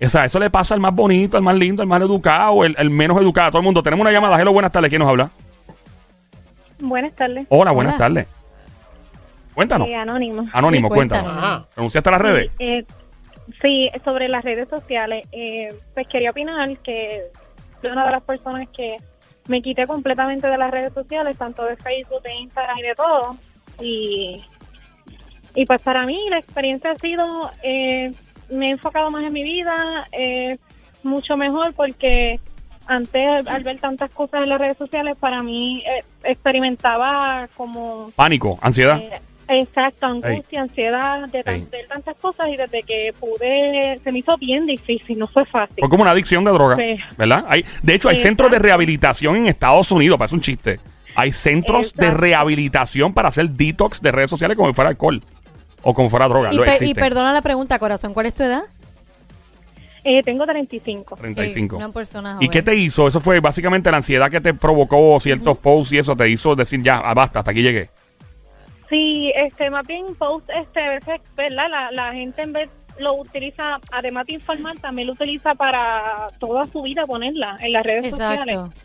O 0.04 0.08
sea, 0.08 0.24
eso 0.26 0.38
le 0.38 0.50
pasa 0.50 0.74
al 0.74 0.80
más 0.80 0.94
bonito, 0.94 1.36
al 1.36 1.42
más 1.42 1.54
lindo, 1.56 1.80
al 1.82 1.88
más 1.88 2.00
educado, 2.02 2.64
el, 2.64 2.74
el 2.78 2.90
menos 2.90 3.18
educado, 3.20 3.50
todo 3.50 3.60
el 3.60 3.64
mundo. 3.64 3.82
Tenemos 3.82 4.02
una 4.04 4.12
llamada, 4.12 4.40
hello, 4.40 4.52
buenas 4.52 4.70
tardes, 4.72 4.90
¿quién 4.90 5.00
nos 5.00 5.08
habla? 5.08 5.30
Buenas 6.80 7.14
tardes. 7.14 7.46
Hola, 7.48 7.70
buenas 7.72 7.94
Hola. 7.94 7.98
tardes. 8.06 8.26
Cuéntanos. 9.54 9.88
Eh, 9.88 9.94
anónimo. 9.94 10.46
Anónimo, 10.52 10.88
Sí, 10.88 10.94
cuéntanos. 10.94 11.24
cuéntanos. 11.32 11.44
Ajá. 11.60 11.66
¿Renunciaste 11.76 12.08
a 12.08 12.12
las 12.12 12.20
redes? 12.20 12.50
Eh, 12.58 12.84
sí, 13.62 13.90
sobre 14.04 14.28
las 14.28 14.44
redes 14.44 14.68
sociales. 14.68 15.26
Eh, 15.32 15.74
pues 15.94 16.06
quería 16.08 16.30
opinar 16.30 16.76
que 16.80 17.22
soy 17.80 17.90
una 17.90 18.04
de 18.04 18.12
las 18.12 18.22
personas 18.22 18.68
que 18.76 18.98
me 19.48 19.62
quité 19.62 19.86
completamente 19.86 20.46
de 20.46 20.58
las 20.58 20.70
redes 20.70 20.92
sociales, 20.92 21.38
tanto 21.38 21.64
de 21.64 21.76
Facebook, 21.76 22.20
de 22.22 22.34
Instagram 22.34 22.78
y 22.78 22.82
de 22.82 22.94
todo. 22.94 23.36
Y, 23.80 24.44
y 25.54 25.64
pues 25.64 25.80
para 25.80 26.04
mí 26.04 26.18
la 26.28 26.38
experiencia 26.38 26.90
ha 26.90 26.96
sido, 26.96 27.50
eh, 27.62 28.12
me 28.50 28.66
he 28.68 28.70
enfocado 28.70 29.10
más 29.10 29.24
en 29.24 29.32
mi 29.32 29.42
vida, 29.42 30.06
eh, 30.12 30.58
mucho 31.02 31.36
mejor 31.36 31.72
porque 31.74 32.38
antes 32.86 33.46
al 33.46 33.62
ver 33.64 33.78
tantas 33.80 34.10
cosas 34.10 34.42
en 34.42 34.48
las 34.48 34.60
redes 34.60 34.76
sociales, 34.76 35.16
para 35.18 35.42
mí 35.42 35.82
eh, 35.86 36.04
experimentaba 36.24 37.48
como 37.56 38.10
Pánico, 38.14 38.58
ansiedad. 38.62 38.98
eh, 38.98 39.20
exacto, 39.48 40.06
angustia, 40.06 40.62
ansiedad, 40.62 41.28
de, 41.28 41.42
tan- 41.42 41.70
de 41.70 41.84
tantas 41.88 42.16
cosas 42.16 42.48
y 42.48 42.56
desde 42.56 42.82
que 42.82 43.12
pude, 43.18 44.00
se 44.02 44.12
me 44.12 44.20
hizo 44.20 44.36
bien 44.38 44.66
difícil, 44.66 45.18
no 45.18 45.26
fue 45.26 45.44
fácil. 45.44 45.76
Fue 45.78 45.88
como 45.88 46.02
una 46.02 46.12
adicción 46.12 46.44
de 46.44 46.50
droga, 46.52 46.76
Sí. 46.76 46.96
¿verdad? 47.16 47.44
Hay, 47.48 47.64
de 47.82 47.94
hecho, 47.94 48.08
hay 48.08 48.16
centros 48.16 48.50
de 48.50 48.58
rehabilitación 48.58 49.36
en 49.36 49.46
Estados 49.46 49.90
Unidos, 49.90 50.18
parece 50.18 50.34
un 50.36 50.40
chiste. 50.40 50.78
Hay 51.18 51.32
centros 51.32 51.94
de 51.94 52.10
rehabilitación 52.10 53.14
para 53.14 53.30
hacer 53.30 53.48
detox 53.48 54.02
de 54.02 54.12
redes 54.12 54.28
sociales 54.28 54.54
como 54.56 54.68
si 54.68 54.74
fuera 54.74 54.90
alcohol 54.90 55.22
o 55.88 55.94
como 55.94 56.10
fuera 56.10 56.26
droga. 56.26 56.52
Y, 56.52 56.56
Lo 56.56 56.64
pe- 56.64 56.84
y 56.84 56.94
perdona 56.94 57.32
la 57.32 57.42
pregunta, 57.42 57.78
corazón, 57.78 58.12
¿cuál 58.12 58.26
es 58.26 58.34
tu 58.34 58.42
edad? 58.42 58.62
Eh, 60.02 60.20
tengo 60.24 60.44
35. 60.44 61.14
35. 61.14 61.74
Eh, 61.74 61.78
una 61.78 61.92
persona 61.92 62.30
¿Y 62.40 62.46
joven. 62.46 62.50
qué 62.50 62.62
te 62.62 62.74
hizo? 62.74 63.06
Eso 63.06 63.20
fue 63.20 63.38
básicamente 63.38 63.88
la 63.92 63.98
ansiedad 63.98 64.28
que 64.28 64.40
te 64.40 64.52
provocó 64.52 65.18
ciertos 65.20 65.58
posts 65.58 65.92
y 65.92 65.98
eso 65.98 66.16
te 66.16 66.28
hizo 66.28 66.56
decir 66.56 66.82
ya, 66.82 66.96
ah, 66.98 67.14
basta, 67.14 67.38
hasta 67.38 67.52
aquí 67.52 67.62
llegué. 67.62 67.88
Sí, 68.90 69.32
este, 69.36 69.70
más 69.70 69.86
bien 69.86 70.06
post, 70.18 70.48
este, 70.50 70.80
a 70.80 70.90
veces, 70.90 71.20
¿verdad? 71.36 71.68
La, 71.70 71.90
la 71.92 72.12
gente 72.12 72.42
en 72.42 72.52
vez 72.52 72.68
lo 72.98 73.14
utiliza, 73.14 73.78
además 73.92 74.26
de 74.26 74.34
informar, 74.34 74.76
también 74.80 75.06
lo 75.06 75.12
utiliza 75.14 75.54
para 75.54 76.28
toda 76.40 76.66
su 76.66 76.82
vida 76.82 77.04
ponerla 77.06 77.58
en 77.60 77.72
las 77.72 77.84
redes 77.86 78.10
sociales. 78.10 78.56
Exacto. 78.56 78.80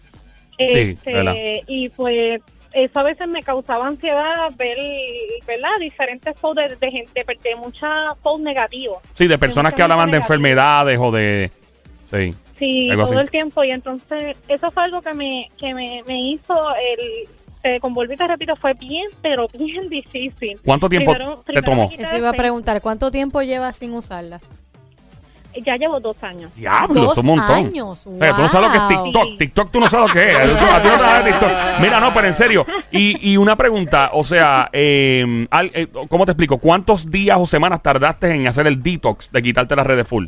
Este, 0.60 1.13
¿verdad? 1.13 1.34
y 1.67 1.89
pues 1.89 2.41
eso 2.74 3.00
a 3.00 3.04
veces 3.04 3.28
me 3.28 3.42
causaba 3.44 3.88
ansiedad 3.88 4.50
ver, 4.58 4.78
¿verdad? 5.48 5.70
Diferentes 5.80 6.36
posts 6.40 6.62
de, 6.70 6.75
de 6.75 6.92
gente, 6.92 7.25
de 7.44 7.56
muchas 7.56 8.16
posts 8.22 8.42
negativos. 8.44 9.00
Sí, 9.13 9.28
de 9.28 9.38
personas 9.38 9.74
que 9.74 9.82
hablaban 9.84 10.12
de 10.12 10.18
enfermedades 10.18 10.98
o 11.00 11.12
de... 11.12 11.51
Sí. 12.10 12.34
Sí, 12.58 12.90
todo 12.94 13.04
así. 13.06 13.16
el 13.16 13.30
tiempo. 13.32 13.63
Y 13.63 13.72
entonces, 13.72 14.38
eso 14.48 14.70
fue 14.70 14.84
algo 14.84 15.01
que 15.01 15.13
me, 15.13 15.48
que 15.58 15.74
me, 15.74 16.04
me 16.08 16.20
hizo 16.30 16.54
el. 16.75 17.28
Te 17.63 17.80
convolví, 17.80 18.16
te 18.18 18.28
repito, 18.28 18.56
fue 18.56 18.74
bien, 18.74 19.08
pero 19.22 19.48
bien 19.58 19.88
difícil. 19.90 20.60
¿Cuánto 20.63 20.88
tiempo 20.90 21.12
Primero- 21.13 21.38
te 21.38 21.44
primero 21.54 21.66
tomó? 21.66 21.90
Eso 21.92 22.12
de 22.12 22.18
iba 22.20 22.30
a 22.30 22.34
preguntar, 22.34 22.82
¿cuánto 22.82 23.10
tiempo 23.12 23.42
llevas 23.42 23.78
sin 23.78 23.94
usarla? 23.94 24.40
Ya 25.65 25.75
llevo 25.75 26.00
dos 26.00 26.24
años. 26.24 26.53
Diablo, 26.55 27.01
Dos 27.01 27.12
es 27.13 27.17
un 27.20 27.25
montón. 27.25 27.51
años, 27.51 28.08
O 28.08 28.17
sea, 28.17 28.36
tú 28.36 28.41
no 28.41 28.48
sabes 28.50 28.67
lo 28.67 28.74
que 28.74 28.77
es. 28.93 29.03
TikTok. 29.03 29.24
Sí. 29.27 29.38
TikTok 29.38 29.72
tú 29.72 29.79
no 29.79 29.89
sabes 29.89 30.08
lo 30.08 30.13
que 30.13 30.31
es. 30.31 30.38
Tú- 30.60 30.65
a 30.65 30.81
ti 30.81 30.88
no 30.88 31.03
da 31.03 31.24
TikTok. 31.24 31.51
Mira, 31.81 32.00
no, 32.00 32.13
pero 32.13 32.27
en 32.27 32.34
serio. 32.34 32.65
Y, 32.91 33.31
y 33.31 33.38
una 33.38 33.55
pregunta, 33.55 34.12
o 34.13 34.24
sea, 34.24 34.70
eh, 34.72 35.48
al- 35.51 35.72
eh, 35.74 35.88
¿cómo 36.10 36.25
te 36.25 36.31
explico? 36.31 36.58
¿Cuántos 36.60 37.10
días 37.12 37.38
o 37.39 37.46
semanas 37.46 37.81
tardaste 37.84 38.34
en 38.34 38.48
hacer 38.48 38.65
el 38.67 38.81
detox 38.81 39.31
de 39.31 39.41
quitarte 39.41 39.75
las 39.75 39.86
redes 39.86 40.08
full? 40.08 40.27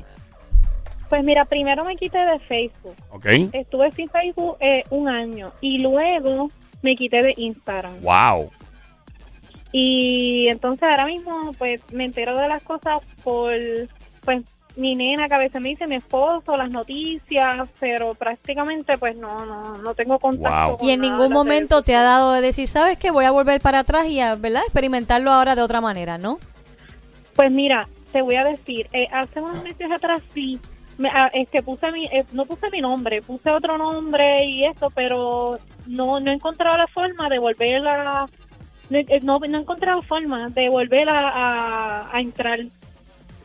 Pues 1.09 1.23
mira, 1.23 1.45
primero 1.45 1.85
me 1.85 1.95
quité 1.95 2.17
de 2.17 2.39
Facebook. 2.39 2.95
¿Ok? 3.11 3.25
Estuve 3.53 3.91
sin 3.91 4.09
Facebook 4.09 4.57
eh, 4.59 4.83
un 4.89 5.07
año. 5.07 5.51
Y 5.61 5.79
luego 5.79 6.49
me 6.81 6.95
quité 6.95 7.21
de 7.21 7.33
Instagram. 7.37 8.01
Wow. 8.01 8.49
Y 9.71 10.47
entonces 10.49 10.83
ahora 10.83 11.05
mismo, 11.05 11.53
pues 11.57 11.81
me 11.91 12.05
entero 12.05 12.37
de 12.37 12.47
las 12.47 12.61
cosas 12.63 12.99
por, 13.23 13.51
pues, 14.23 14.41
mi 14.75 14.95
nena 14.95 15.27
que 15.27 15.35
a 15.35 15.37
veces 15.37 15.61
me 15.61 15.69
dice 15.69 15.87
mi 15.87 15.95
esposo, 15.95 16.57
las 16.57 16.69
noticias, 16.69 17.69
pero 17.79 18.15
prácticamente, 18.15 18.97
pues, 18.97 19.15
no, 19.15 19.45
no, 19.45 19.77
no 19.77 19.93
tengo 19.93 20.19
contacto. 20.19 20.69
Wow. 20.69 20.77
con 20.77 20.87
Y 20.87 20.91
en 20.91 21.01
nada 21.01 21.11
ningún 21.11 21.31
momento 21.31 21.81
te 21.83 21.95
ha 21.95 22.01
dado 22.01 22.33
de 22.33 22.41
decir, 22.41 22.67
¿sabes 22.67 22.97
qué? 22.97 23.11
Voy 23.11 23.25
a 23.25 23.31
volver 23.31 23.61
para 23.61 23.79
atrás 23.79 24.07
y 24.07 24.19
a, 24.19 24.35
¿verdad? 24.35 24.63
Experimentarlo 24.63 25.31
ahora 25.31 25.55
de 25.55 25.61
otra 25.61 25.81
manera, 25.81 26.17
¿no? 26.17 26.39
Pues 27.35 27.51
mira, 27.51 27.87
te 28.11 28.21
voy 28.21 28.35
a 28.35 28.43
decir, 28.43 28.87
eh, 28.93 29.07
hace 29.11 29.41
unos 29.41 29.63
meses 29.63 29.91
atrás 29.91 30.21
sí, 30.33 30.59
me, 30.97 31.09
ah, 31.09 31.29
este, 31.33 31.63
puse 31.63 31.91
mi, 31.91 32.05
eh, 32.05 32.25
no 32.31 32.45
puse 32.45 32.69
mi 32.69 32.81
nombre, 32.81 33.21
puse 33.21 33.49
otro 33.49 33.77
nombre 33.77 34.45
y 34.45 34.65
eso, 34.65 34.89
pero 34.93 35.57
no, 35.87 36.19
no 36.19 36.31
he 36.31 36.35
encontrado 36.35 36.77
la 36.77 36.87
forma 36.87 37.29
de 37.29 37.39
volver 37.39 37.87
a, 37.87 38.27
no, 38.89 38.97
eh, 38.97 39.19
no, 39.23 39.39
no 39.39 39.57
he 39.57 39.61
encontrado 39.61 40.01
forma 40.01 40.49
de 40.49 40.69
volver 40.69 41.09
a, 41.09 41.29
a, 41.29 42.15
a 42.15 42.21
entrar. 42.21 42.59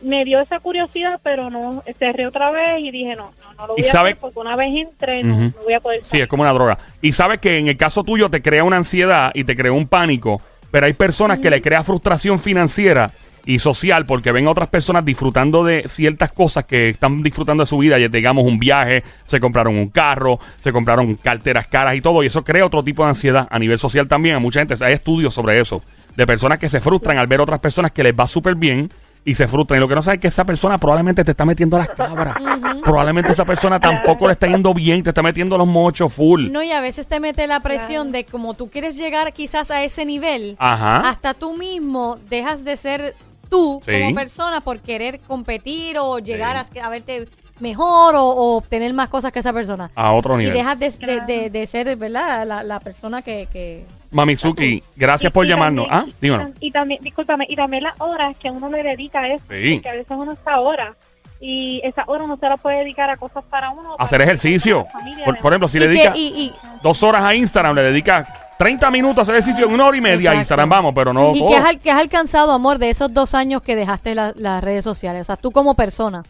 Me 0.00 0.24
dio 0.24 0.40
esa 0.40 0.60
curiosidad, 0.60 1.20
pero 1.22 1.50
no, 1.50 1.82
cerré 1.98 2.26
otra 2.26 2.50
vez 2.50 2.80
y 2.80 2.90
dije, 2.90 3.16
no, 3.16 3.32
no, 3.42 3.52
no 3.58 3.66
lo 3.68 3.74
¿Y 3.76 3.82
voy 3.82 3.88
a 3.88 3.92
sabe- 3.92 4.10
hacer 4.10 4.20
porque 4.20 4.38
una 4.38 4.56
vez 4.56 4.70
entré 4.74 5.22
no, 5.24 5.52
voy 5.64 5.74
a 5.74 5.80
poder 5.80 6.02
Sí, 6.04 6.18
es 6.20 6.26
como 6.28 6.42
una 6.42 6.52
droga. 6.52 6.78
Y 7.02 7.12
sabes 7.12 7.38
que 7.38 7.58
en 7.58 7.68
el 7.68 7.76
caso 7.76 8.04
tuyo 8.04 8.28
te 8.30 8.40
crea 8.42 8.64
una 8.64 8.76
ansiedad 8.76 9.30
y 9.34 9.44
te 9.44 9.56
crea 9.56 9.72
un 9.72 9.86
pánico, 9.88 10.40
pero 10.70 10.86
hay 10.86 10.92
personas 10.92 11.38
que 11.38 11.50
le 11.50 11.60
crea 11.62 11.82
frustración 11.82 12.38
financiera 12.38 13.10
y 13.46 13.58
social 13.60 14.04
porque 14.04 14.30
ven 14.30 14.46
a 14.46 14.50
otras 14.50 14.68
personas 14.68 15.04
disfrutando 15.06 15.64
de 15.64 15.84
ciertas 15.86 16.32
cosas 16.32 16.64
que 16.66 16.90
están 16.90 17.22
disfrutando 17.22 17.62
de 17.62 17.66
su 17.66 17.78
vida, 17.78 17.98
ya 17.98 18.08
digamos 18.08 18.44
un 18.44 18.58
viaje, 18.58 19.02
se 19.24 19.40
compraron 19.40 19.76
un 19.78 19.88
carro, 19.88 20.38
se 20.58 20.70
compraron 20.70 21.14
carteras 21.14 21.66
caras 21.66 21.94
y 21.94 22.02
todo, 22.02 22.22
y 22.22 22.26
eso 22.26 22.44
crea 22.44 22.66
otro 22.66 22.84
tipo 22.84 23.02
de 23.04 23.08
ansiedad 23.08 23.48
a 23.50 23.58
nivel 23.58 23.78
social 23.78 24.06
también. 24.06 24.36
A 24.36 24.38
mucha 24.38 24.60
gente 24.60 24.74
hay 24.84 24.92
estudios 24.92 25.32
sobre 25.32 25.58
eso, 25.58 25.82
de 26.14 26.26
personas 26.26 26.58
que 26.58 26.68
se 26.68 26.80
frustran 26.82 27.16
al 27.16 27.26
ver 27.26 27.40
otras 27.40 27.60
personas 27.60 27.90
que 27.92 28.02
les 28.02 28.12
va 28.14 28.26
súper 28.26 28.54
bien 28.54 28.90
y 29.24 29.34
se 29.34 29.46
frustran. 29.48 29.78
Y 29.78 29.80
lo 29.80 29.88
que 29.88 29.94
no 29.94 30.02
sabe 30.02 30.16
es 30.16 30.20
que 30.20 30.28
esa 30.28 30.44
persona 30.44 30.78
probablemente 30.78 31.22
te 31.24 31.32
está 31.32 31.44
metiendo 31.44 31.76
las 31.78 31.88
cabras. 31.90 32.36
Probablemente 32.82 33.32
esa 33.32 33.44
persona 33.44 33.78
tampoco 33.80 34.26
le 34.26 34.32
está 34.32 34.46
yendo 34.46 34.72
bien, 34.74 35.02
te 35.02 35.10
está 35.10 35.22
metiendo 35.22 35.58
los 35.58 35.66
mochos 35.66 36.12
full. 36.12 36.50
No, 36.50 36.62
y 36.62 36.72
a 36.72 36.80
veces 36.80 37.06
te 37.06 37.20
mete 37.20 37.46
la 37.46 37.60
presión 37.60 38.12
de 38.12 38.24
como 38.24 38.54
tú 38.54 38.70
quieres 38.70 38.96
llegar 38.96 39.32
quizás 39.32 39.70
a 39.70 39.82
ese 39.84 40.04
nivel, 40.04 40.56
Ajá. 40.58 41.00
hasta 41.08 41.34
tú 41.34 41.54
mismo 41.56 42.18
dejas 42.30 42.64
de 42.64 42.76
ser 42.76 43.14
tú 43.50 43.80
Sí. 43.84 43.92
como 44.02 44.14
persona 44.14 44.60
por 44.60 44.80
querer 44.80 45.20
competir 45.20 45.96
o 45.98 46.18
llegar 46.18 46.62
Sí. 46.72 46.78
a, 46.78 46.86
a 46.86 46.90
verte 46.90 47.28
mejor 47.60 48.14
o, 48.14 48.22
o 48.24 48.56
obtener 48.56 48.92
más 48.94 49.08
cosas 49.08 49.32
que 49.32 49.40
esa 49.40 49.52
persona. 49.52 49.90
A 49.94 50.12
otro 50.12 50.34
Y 50.34 50.44
nivel. 50.44 50.54
dejas 50.54 50.78
de, 50.78 50.90
de- 50.90 51.20
de- 51.26 51.50
de 51.50 51.66
ser, 51.66 51.96
¿verdad? 51.96 52.46
La, 52.46 52.62
la 52.62 52.78
persona 52.80 53.22
que, 53.22 53.48
que... 53.52 53.84
Mamizuki, 54.10 54.82
gracias 54.96 55.30
Y- 55.30 55.34
por 55.34 55.44
y 55.46 55.48
llamarnos. 55.50 55.86
Ah, 55.90 55.98
también- 56.00 56.16
dímelo. 56.20 56.50
Y 56.60 56.70
también, 56.70 57.02
discúlpame, 57.02 57.46
y 57.48 57.56
también 57.56 57.82
las 57.82 58.00
horas 58.00 58.36
que 58.38 58.50
uno 58.50 58.68
le 58.70 58.82
dedica 58.82 59.20
a 59.20 59.28
eso, 59.28 59.44
Sí. 59.48 59.74
porque 59.74 59.88
a 59.88 59.92
veces 59.92 60.10
uno 60.10 60.32
está 60.32 60.60
horas 60.60 60.96
y 61.40 61.80
esa 61.84 62.04
hora 62.06 62.26
no 62.26 62.36
se 62.36 62.48
la 62.48 62.56
puede 62.56 62.78
dedicar 62.78 63.10
a 63.10 63.16
cosas 63.16 63.44
para 63.50 63.70
uno. 63.70 63.96
Hacer 63.98 64.20
ejercicio. 64.22 64.86
familia, 64.92 65.24
Por, 65.24 65.38
por 65.38 65.52
ejemplo, 65.52 65.68
si 65.68 65.76
y 65.76 65.80
le 65.80 65.88
dedica 65.88 66.12
y- 66.16 66.26
y- 66.46 66.52
dos 66.82 67.02
horas 67.02 67.22
a 67.22 67.34
Instagram, 67.34 67.76
le 67.76 67.82
dedica 67.82 68.26
30 68.58 68.90
minutos 68.90 69.18
a 69.18 69.22
hacer 69.22 69.34
ejercicio 69.36 69.66
en 69.66 69.74
una 69.74 69.86
hora 69.86 69.96
y 69.96 70.00
media 70.00 70.30
a. 70.32 70.34
Instagram, 70.34 70.68
vamos, 70.68 70.92
pero 70.94 71.12
no 71.12 71.32
¿Y 71.32 71.46
qué 71.46 71.56
has, 71.56 71.64
al- 71.64 71.78
qué 71.80 71.90
has 71.92 72.00
alcanzado, 72.00 72.50
amor, 72.52 72.78
de 72.78 72.90
esos 72.90 73.12
dos 73.14 73.34
años 73.34 73.62
que 73.62 73.76
dejaste 73.76 74.14
la- 74.16 74.32
las 74.36 74.64
redes 74.64 74.82
sociales? 74.84 75.20
O 75.20 75.24
sea, 75.24 75.36
tú 75.36 75.52
como 75.52 75.74
persona. 75.74 76.24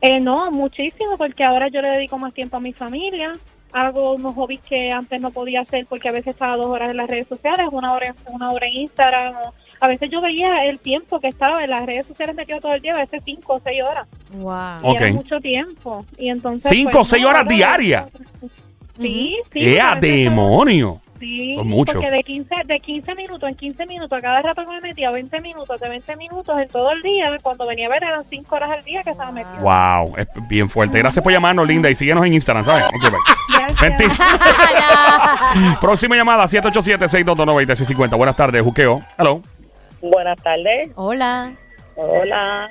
Eh, 0.00 0.20
no, 0.20 0.50
muchísimo, 0.50 1.16
porque 1.16 1.44
ahora 1.44 1.68
yo 1.68 1.80
le 1.80 1.88
dedico 1.90 2.18
más 2.18 2.34
tiempo 2.34 2.56
a 2.56 2.60
mi 2.60 2.72
familia. 2.72 3.32
Hago 3.72 4.12
unos 4.14 4.34
hobbies 4.34 4.60
que 4.60 4.90
antes 4.92 5.20
no 5.20 5.30
podía 5.30 5.62
hacer 5.62 5.86
porque 5.88 6.08
a 6.08 6.12
veces 6.12 6.28
estaba 6.34 6.56
dos 6.56 6.66
horas 6.66 6.90
en 6.90 6.96
las 6.98 7.08
redes 7.08 7.26
sociales, 7.26 7.66
una 7.72 7.92
hora, 7.94 8.08
en- 8.08 8.34
una 8.34 8.50
hora 8.50 8.66
en 8.66 8.74
Instagram. 8.74 9.34
o- 9.36 9.54
a 9.80 9.88
veces 9.88 10.10
yo 10.10 10.20
veía 10.20 10.64
el 10.66 10.78
tiempo 10.78 11.18
que 11.18 11.26
estaba 11.28 11.64
en 11.64 11.70
las 11.70 11.84
redes 11.84 12.06
sociales 12.06 12.36
metido 12.36 12.60
todo 12.60 12.72
el 12.74 12.80
día, 12.82 12.94
a 12.94 12.98
veces 13.00 13.20
cinco 13.24 13.54
o 13.54 13.60
seis 13.64 13.82
horas. 13.82 14.06
Wow. 14.34 14.92
Y 14.92 14.96
era 14.96 15.06
Ok. 15.08 15.14
mucho 15.14 15.40
tiempo. 15.40 16.06
Y 16.16 16.28
entonces, 16.28 16.70
¿Cinco 16.70 16.90
pues, 16.92 17.00
o 17.08 17.10
seis 17.10 17.22
no, 17.22 17.30
horas 17.30 17.48
diarias? 17.48 18.04
Sí, 18.98 19.36
sí. 19.52 19.60
¡Eh, 19.74 19.80
a 19.80 19.92
a 19.92 19.94
veces 19.94 20.10
demonio! 20.24 21.00
Sí, 21.18 21.54
Son 21.54 21.68
muchos. 21.68 21.94
porque 21.94 22.10
de 22.10 22.22
15, 22.24 22.54
de 22.66 22.80
15 22.80 23.14
minutos 23.14 23.48
en 23.48 23.54
15 23.54 23.86
minutos, 23.86 24.18
a 24.18 24.20
cada 24.20 24.42
rato 24.42 24.64
que 24.66 24.72
me 24.72 24.80
metía 24.80 25.08
20 25.12 25.40
minutos, 25.40 25.80
de 25.80 25.88
20 25.88 26.16
minutos 26.16 26.58
en 26.58 26.68
todo 26.68 26.90
el 26.90 27.00
día, 27.00 27.30
cuando 27.42 27.64
venía 27.64 27.86
a 27.86 27.90
ver 27.90 28.02
eran 28.02 28.24
5 28.28 28.56
horas 28.56 28.70
al 28.70 28.82
día 28.82 29.04
que 29.04 29.10
estaba 29.10 29.30
metido. 29.30 29.54
¡Wow! 29.60 30.14
Es 30.16 30.26
bien 30.48 30.68
fuerte. 30.68 30.98
Gracias 30.98 31.22
por 31.22 31.32
llamarnos, 31.32 31.66
linda. 31.68 31.88
Y 31.88 31.94
síguenos 31.94 32.26
en 32.26 32.34
Instagram, 32.34 32.64
¿sabes? 32.64 32.84
Ok, 32.86 33.02
bye. 33.02 33.88
Vente. 33.88 34.06
Próxima 35.80 36.16
llamada, 36.16 36.44
787-622-9650. 36.48 38.16
Buenas 38.16 38.36
tardes, 38.36 38.62
Juqueo. 38.62 39.02
Hello. 39.18 39.42
Buenas 40.00 40.36
tardes. 40.42 40.90
Hola. 40.96 41.52
Hola. 41.94 42.68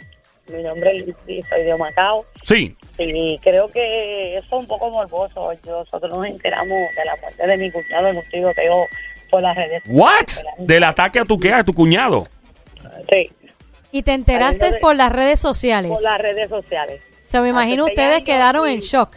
Mi 0.54 0.62
nombre 0.64 0.98
es 0.98 1.08
Lucy, 1.08 1.42
soy 1.50 1.64
de 1.64 1.78
Macao. 1.78 2.26
Sí. 2.42 2.76
Y 3.10 3.38
creo 3.40 3.68
que 3.70 4.38
eso 4.38 4.46
es 4.46 4.52
un 4.54 4.68
poco 4.68 4.90
morboso. 4.92 5.52
Nosotros 5.66 6.16
nos 6.16 6.26
enteramos 6.28 6.68
de 6.70 7.06
la 7.06 7.16
muerte 7.22 7.48
de 7.48 7.58
mi 7.58 7.72
cuñado 7.72 8.08
en 8.10 8.18
un 8.18 8.24
tiroteo 8.30 8.86
por 9.30 9.42
las 9.42 9.56
redes 9.56 9.82
¿What? 9.88 10.28
Del 10.58 10.84
ataque 10.84 11.20
a 11.20 11.26
tu 11.26 11.40
qué, 11.40 11.54
a 11.54 11.64
tu 11.64 11.74
cuñado. 11.74 12.28
Sí, 13.10 13.30
Y 13.92 14.04
te 14.04 14.14
enteraste 14.14 14.72
de- 14.72 14.78
por 14.80 14.96
las 14.96 15.12
redes 15.12 15.40
sociales. 15.40 15.92
por 15.92 16.02
las 16.02 16.20
redes 16.20 16.50
sociales. 16.50 17.02
Se 17.26 17.40
me 17.40 17.50
imagino 17.50 17.86
ustedes 17.86 18.16
años 18.16 18.26
quedaron 18.26 18.68
en 18.68 18.80
shock. 18.82 19.16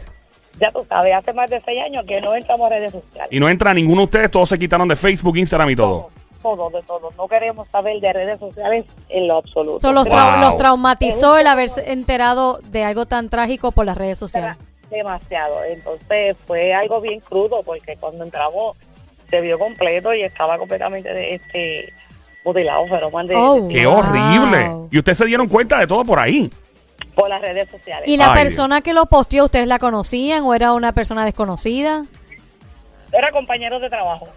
Ya 0.59 0.71
tú 0.71 0.85
sabes, 0.87 1.13
hace 1.13 1.33
más 1.33 1.49
de 1.49 1.59
seis 1.59 1.81
años 1.83 2.05
que 2.07 2.21
no 2.21 2.33
entramos 2.33 2.67
a 2.71 2.75
redes 2.75 2.91
sociales. 2.93 3.27
Y 3.29 3.39
no 3.41 3.49
entra 3.49 3.73
ninguno 3.73 4.01
de 4.01 4.05
ustedes, 4.05 4.31
todos 4.31 4.47
se 4.47 4.57
quitaron 4.57 4.87
de 4.87 4.95
Facebook, 4.95 5.35
Instagram 5.37 5.69
y 5.69 5.75
todo. 5.75 6.11
Todo, 6.45 6.69
de 6.69 6.83
todo. 6.83 7.09
No 7.17 7.27
queremos 7.27 7.67
saber 7.69 7.99
de 7.99 8.13
redes 8.13 8.39
sociales 8.39 8.85
en 9.09 9.27
lo 9.27 9.37
absoluto. 9.37 9.79
So, 9.79 9.91
los, 9.91 10.05
Wow. 10.07 10.57
traumatizó 10.57 11.39
el 11.39 11.47
haberse 11.47 11.91
enterado 11.91 12.59
de 12.65 12.83
algo 12.83 13.07
tan 13.07 13.29
trágico 13.29 13.71
por 13.71 13.85
las 13.87 13.97
redes 13.97 14.19
sociales. 14.19 14.55
demasiado. 14.91 15.63
Entonces 15.63 16.37
fue 16.45 16.71
algo 16.71 17.01
bien 17.01 17.19
crudo 17.19 17.63
porque 17.63 17.97
cuando 17.99 18.23
entramos 18.23 18.77
se 19.27 19.41
vio 19.41 19.57
completo 19.57 20.13
y 20.13 20.21
estaba 20.21 20.59
completamente 20.59 21.11
de 21.11 21.33
este 21.35 21.91
mutilado, 22.45 22.83
pero 22.87 23.09
de, 23.23 23.35
Oh. 23.35 23.67
¡Qué 23.67 23.87
Wow. 23.87 23.97
horrible! 23.97 24.71
Y 24.91 24.99
ustedes 24.99 25.17
se 25.17 25.25
dieron 25.25 25.47
cuenta 25.47 25.79
de 25.79 25.87
todo 25.87 26.05
por 26.05 26.19
ahí. 26.19 26.51
por 27.15 27.27
las 27.29 27.41
redes 27.41 27.69
sociales. 27.71 28.07
¿Y 28.07 28.17
la 28.17 28.33
Ay, 28.33 28.43
persona 28.43 28.81
que 28.81 28.93
lo 28.93 29.05
posteó, 29.07 29.45
ustedes 29.45 29.67
la 29.67 29.79
conocían 29.79 30.43
o 30.43 30.53
era 30.53 30.73
una 30.73 30.91
persona 30.91 31.25
desconocida? 31.25 32.05
Era 33.11 33.31
compañero 33.31 33.79
de 33.79 33.89
trabajo. 33.89 34.27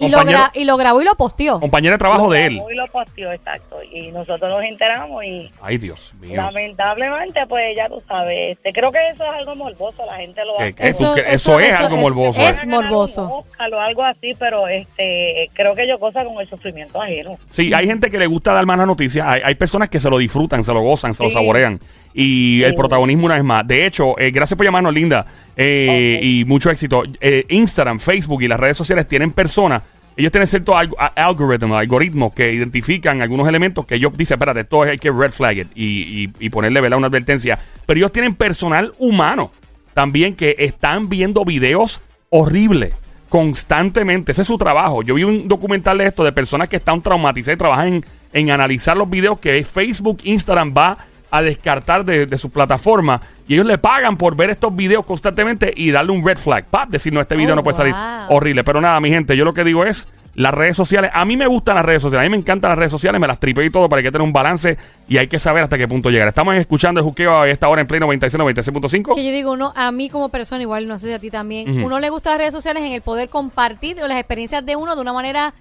Y 0.00 0.08
lo, 0.08 0.18
gra- 0.20 0.50
y 0.54 0.64
lo 0.64 0.76
grabó 0.76 1.02
y 1.02 1.04
lo 1.04 1.14
posteó. 1.16 1.58
Compañero 1.60 1.94
de 1.94 1.98
trabajo 1.98 2.26
Lo 2.26 2.30
de 2.32 2.46
él. 2.46 2.62
Y 2.70 2.74
lo 2.74 2.86
posteó, 2.86 3.32
exacto. 3.32 3.76
Y 3.82 4.12
nosotros 4.12 4.48
nos 4.48 4.62
enteramos 4.62 5.24
y 5.24 5.50
Ay, 5.60 5.76
Dios 5.78 6.14
mío. 6.20 6.36
lamentablemente, 6.36 7.40
pues 7.48 7.76
ya 7.76 7.88
tú 7.88 8.00
sabes, 8.06 8.56
este, 8.56 8.72
creo 8.72 8.92
que 8.92 8.98
eso 9.12 9.24
es 9.24 9.30
algo 9.30 9.56
morboso, 9.56 10.04
la 10.06 10.16
gente 10.16 10.40
lo 10.44 10.54
¿Qué- 10.56 10.74
hace. 10.78 10.88
Eso- 10.90 11.16
eso 11.16 11.60
es 11.60 11.72
algo 11.72 11.96
morboso, 11.96 12.40
Es, 12.40 12.62
eh. 12.62 12.66
morboso. 12.66 13.24
O 13.26 13.44
algo 13.80 14.04
así, 14.04 14.30
pero 14.38 14.68
este, 14.68 15.48
creo 15.54 15.74
que 15.74 15.86
yo 15.88 15.98
cosa 15.98 16.24
con 16.24 16.38
el 16.40 16.48
sufrimiento 16.48 17.02
ajeno. 17.02 17.32
Sí, 17.46 17.72
hay 17.74 17.86
gente 17.86 18.10
que 18.10 18.18
le 18.18 18.26
gusta 18.26 18.52
dar 18.52 18.66
malas 18.66 18.86
noticias. 18.86 19.26
Hay, 19.26 19.40
hay 19.44 19.54
personas 19.56 19.88
que 19.88 19.98
se 20.00 20.08
lo 20.08 20.18
disfrutan, 20.18 20.62
se 20.62 20.72
lo 20.72 20.80
gozan, 20.80 21.12
se 21.14 21.24
lo 21.24 21.30
saborean. 21.30 21.80
Y 22.14 22.62
el 22.62 22.74
protagonismo 22.74 23.26
una 23.26 23.34
vez 23.36 23.44
más. 23.44 23.66
De 23.66 23.86
hecho, 23.86 24.18
eh, 24.18 24.30
gracias 24.30 24.56
por 24.56 24.64
llamarnos, 24.66 24.92
Linda. 24.92 25.24
eh. 25.56 26.18
Y 26.22 26.44
mucho 26.44 26.70
éxito. 26.70 27.02
Eh, 27.20 27.44
Instagram, 27.48 28.00
Facebook 28.00 28.42
y 28.42 28.48
las 28.48 28.58
redes 28.58 28.76
sociales 28.76 29.06
tienen 29.06 29.30
personas. 29.32 29.82
Ellos 30.16 30.32
tienen 30.32 30.48
ciertos 30.48 30.74
alg- 30.74 31.12
algoritmos, 31.14 31.78
algoritmos 31.78 32.32
que 32.34 32.52
identifican 32.52 33.22
algunos 33.22 33.46
elementos 33.48 33.86
que 33.86 33.94
ellos 33.94 34.16
dicen, 34.16 34.34
espérate, 34.34 34.60
esto 34.60 34.82
hay 34.82 34.98
que 34.98 35.12
red 35.12 35.30
flag 35.30 35.58
it 35.58 35.68
y, 35.76 36.24
y- 36.24 36.28
y 36.40 36.50
ponerle 36.50 36.80
¿verdad? 36.80 36.98
una 36.98 37.06
advertencia. 37.06 37.56
Pero 37.86 37.98
ellos 37.98 38.10
tienen 38.10 38.34
personal 38.34 38.92
humano 38.98 39.52
también 39.94 40.34
que 40.34 40.56
están 40.58 41.08
viendo 41.08 41.44
videos 41.44 42.02
horribles 42.30 42.94
constantemente. 43.28 44.32
Ese 44.32 44.42
es 44.42 44.48
su 44.48 44.58
trabajo. 44.58 45.02
Yo 45.02 45.14
vi 45.14 45.22
un 45.24 45.46
documental 45.48 45.98
de 45.98 46.06
esto 46.06 46.24
de 46.24 46.32
personas 46.32 46.68
que 46.68 46.76
están 46.76 47.00
traumatizadas 47.00 47.54
y 47.56 47.58
trabajan 47.58 47.86
en, 47.94 48.04
en 48.32 48.50
analizar 48.50 48.96
los 48.96 49.08
videos 49.08 49.38
que 49.38 49.62
Facebook, 49.64 50.18
Instagram 50.24 50.74
va 50.76 50.98
a 51.30 51.42
descartar 51.42 52.04
de, 52.04 52.26
de 52.26 52.38
su 52.38 52.50
plataforma. 52.50 53.20
Y 53.46 53.54
ellos 53.54 53.66
le 53.66 53.78
pagan 53.78 54.16
por 54.16 54.36
ver 54.36 54.50
estos 54.50 54.74
videos 54.74 55.04
constantemente 55.04 55.72
y 55.74 55.90
darle 55.90 56.12
un 56.12 56.24
red 56.26 56.38
flag. 56.38 56.66
Pap, 56.66 56.90
decir, 56.90 57.12
no, 57.12 57.20
este 57.20 57.36
video 57.36 57.54
Oh, 57.54 57.56
no 57.56 57.64
puede 57.64 57.76
salir 57.76 57.94
horrible. 58.28 58.62
Pero 58.64 58.80
nada, 58.80 59.00
mi 59.00 59.10
gente, 59.10 59.36
yo 59.36 59.44
lo 59.44 59.54
que 59.54 59.64
digo 59.64 59.84
es. 59.84 60.08
Las 60.34 60.54
redes 60.54 60.76
sociales, 60.76 61.10
a 61.14 61.24
mí 61.24 61.36
me 61.36 61.48
gustan 61.48 61.74
las 61.74 61.84
redes 61.84 62.00
sociales, 62.00 62.24
a 62.24 62.28
mí 62.28 62.30
me 62.30 62.36
encantan 62.36 62.68
las 62.68 62.78
redes 62.78 62.92
sociales, 62.92 63.20
me 63.20 63.26
las 63.26 63.40
tripeo 63.40 63.64
y 63.64 63.70
todo 63.70 63.88
para 63.88 64.02
que 64.02 64.12
tener 64.12 64.22
un 64.22 64.32
balance 64.32 64.78
y 65.08 65.16
hay 65.16 65.26
que 65.26 65.40
saber 65.40 65.64
hasta 65.64 65.76
qué 65.76 65.88
punto 65.88 66.10
llegar. 66.10 66.28
Estamos 66.28 66.54
escuchando 66.54 67.00
el 67.00 67.04
juqueo 67.04 67.40
a 67.40 67.48
esta 67.48 67.66
hora 67.68 67.80
en 67.80 67.88
Play 67.88 67.98
96, 67.98 68.40
96.5. 68.40 69.16
Que 69.16 69.24
yo 69.24 69.32
digo, 69.32 69.50
uno, 69.50 69.72
a 69.74 69.90
mí 69.90 70.08
como 70.08 70.28
persona, 70.28 70.62
igual 70.62 70.86
no 70.86 70.96
sé 71.00 71.08
si 71.08 71.12
a 71.12 71.18
ti 71.18 71.30
también, 71.32 71.82
uno 71.82 71.98
le 71.98 72.08
gusta 72.10 72.30
las 72.30 72.38
redes 72.38 72.54
sociales 72.54 72.84
en 72.84 72.92
el 72.92 73.02
poder 73.02 73.28
compartir 73.28 73.96
las 73.96 74.16
experiencias 74.16 74.64
de 74.64 74.76
uno 74.76 74.94
de 74.94 75.00
una 75.02 75.12
manera 75.12 75.54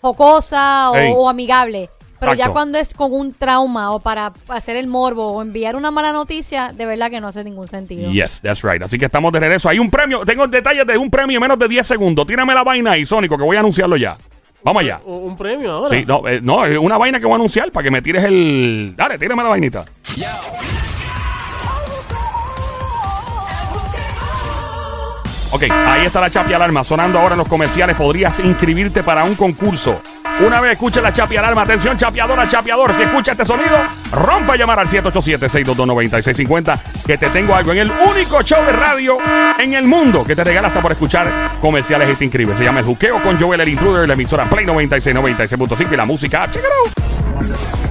jocosa 0.00 0.90
o, 0.90 0.94
o 0.94 1.28
amigable. 1.28 1.90
Pero 2.22 2.34
ya 2.34 2.50
cuando 2.50 2.78
es 2.78 2.94
con 2.94 3.12
un 3.12 3.34
trauma 3.34 3.90
o 3.90 3.98
para 3.98 4.32
hacer 4.48 4.76
el 4.76 4.86
morbo 4.86 5.32
o 5.32 5.42
enviar 5.42 5.74
una 5.74 5.90
mala 5.90 6.12
noticia, 6.12 6.72
de 6.72 6.86
verdad 6.86 7.10
que 7.10 7.20
no 7.20 7.28
hace 7.28 7.42
ningún 7.42 7.66
sentido. 7.66 8.10
Yes, 8.12 8.40
that's 8.40 8.62
right. 8.62 8.80
Así 8.80 8.96
que 8.98 9.06
estamos 9.06 9.32
de 9.32 9.40
regreso. 9.40 9.68
Hay 9.68 9.80
un 9.80 9.90
premio, 9.90 10.24
tengo 10.24 10.46
detalles 10.46 10.86
de 10.86 10.96
un 10.96 11.10
premio 11.10 11.36
en 11.36 11.42
menos 11.42 11.58
de 11.58 11.66
10 11.66 11.84
segundos. 11.84 12.24
Tírame 12.26 12.54
la 12.54 12.62
vaina 12.62 12.92
ahí, 12.92 13.04
Sónico, 13.04 13.36
que 13.36 13.42
voy 13.42 13.56
a 13.56 13.60
anunciarlo 13.60 13.96
ya. 13.96 14.16
Vamos 14.62 14.82
allá. 14.82 15.00
Un, 15.04 15.30
un 15.30 15.36
premio 15.36 15.72
ahora. 15.72 15.88
Sí, 15.96 16.04
no, 16.06 16.28
eh, 16.28 16.40
no, 16.40 16.58
una 16.80 16.96
vaina 16.96 17.18
que 17.18 17.26
voy 17.26 17.32
a 17.32 17.36
anunciar 17.36 17.72
para 17.72 17.82
que 17.82 17.90
me 17.90 18.00
tires 18.00 18.22
el. 18.22 18.94
Dale, 18.96 19.18
tírame 19.18 19.42
la 19.42 19.48
vainita. 19.48 19.84
Ok, 25.50 25.64
ahí 25.70 26.06
está 26.06 26.20
la 26.20 26.30
Chapi 26.30 26.54
Alarma 26.54 26.82
sonando 26.82 27.18
ahora 27.18 27.34
en 27.34 27.38
los 27.38 27.48
comerciales. 27.48 27.96
Podrías 27.96 28.38
inscribirte 28.38 29.02
para 29.02 29.24
un 29.24 29.34
concurso. 29.34 30.00
Una 30.44 30.60
vez 30.60 30.72
escucha 30.72 31.00
la 31.00 31.12
Chapi 31.12 31.36
Alarma, 31.36 31.62
atención, 31.62 31.96
chapeadora, 31.96 32.48
chapeador. 32.48 32.92
Si 32.94 33.02
escucha 33.02 33.30
este 33.32 33.44
sonido, 33.44 33.78
rompa 34.10 34.54
a 34.54 34.56
llamar 34.56 34.80
al 34.80 34.88
787-622-9650. 34.88 36.80
Que 37.06 37.16
te 37.16 37.30
tengo 37.30 37.54
algo 37.54 37.70
en 37.72 37.78
el 37.78 37.90
único 37.90 38.42
show 38.42 38.64
de 38.64 38.72
radio 38.72 39.18
en 39.58 39.74
el 39.74 39.84
mundo 39.84 40.24
que 40.24 40.34
te 40.34 40.42
regala 40.42 40.68
hasta 40.68 40.82
por 40.82 40.90
escuchar 40.92 41.50
comerciales 41.60 42.10
y 42.10 42.14
te 42.14 42.24
inscribe. 42.24 42.56
Se 42.56 42.64
llama 42.64 42.80
El 42.80 42.86
Juqueo 42.86 43.22
con 43.22 43.38
Joel 43.38 43.60
el 43.60 43.68
Intruder, 43.68 44.08
la 44.08 44.14
emisora 44.14 44.50
Play 44.50 44.66
96, 44.66 45.14
96.5 45.14 45.92
y 45.92 45.96
la 45.96 46.04
música. 46.04 46.46
Check 46.50 46.64
it 46.64 46.64
out. 46.64 47.81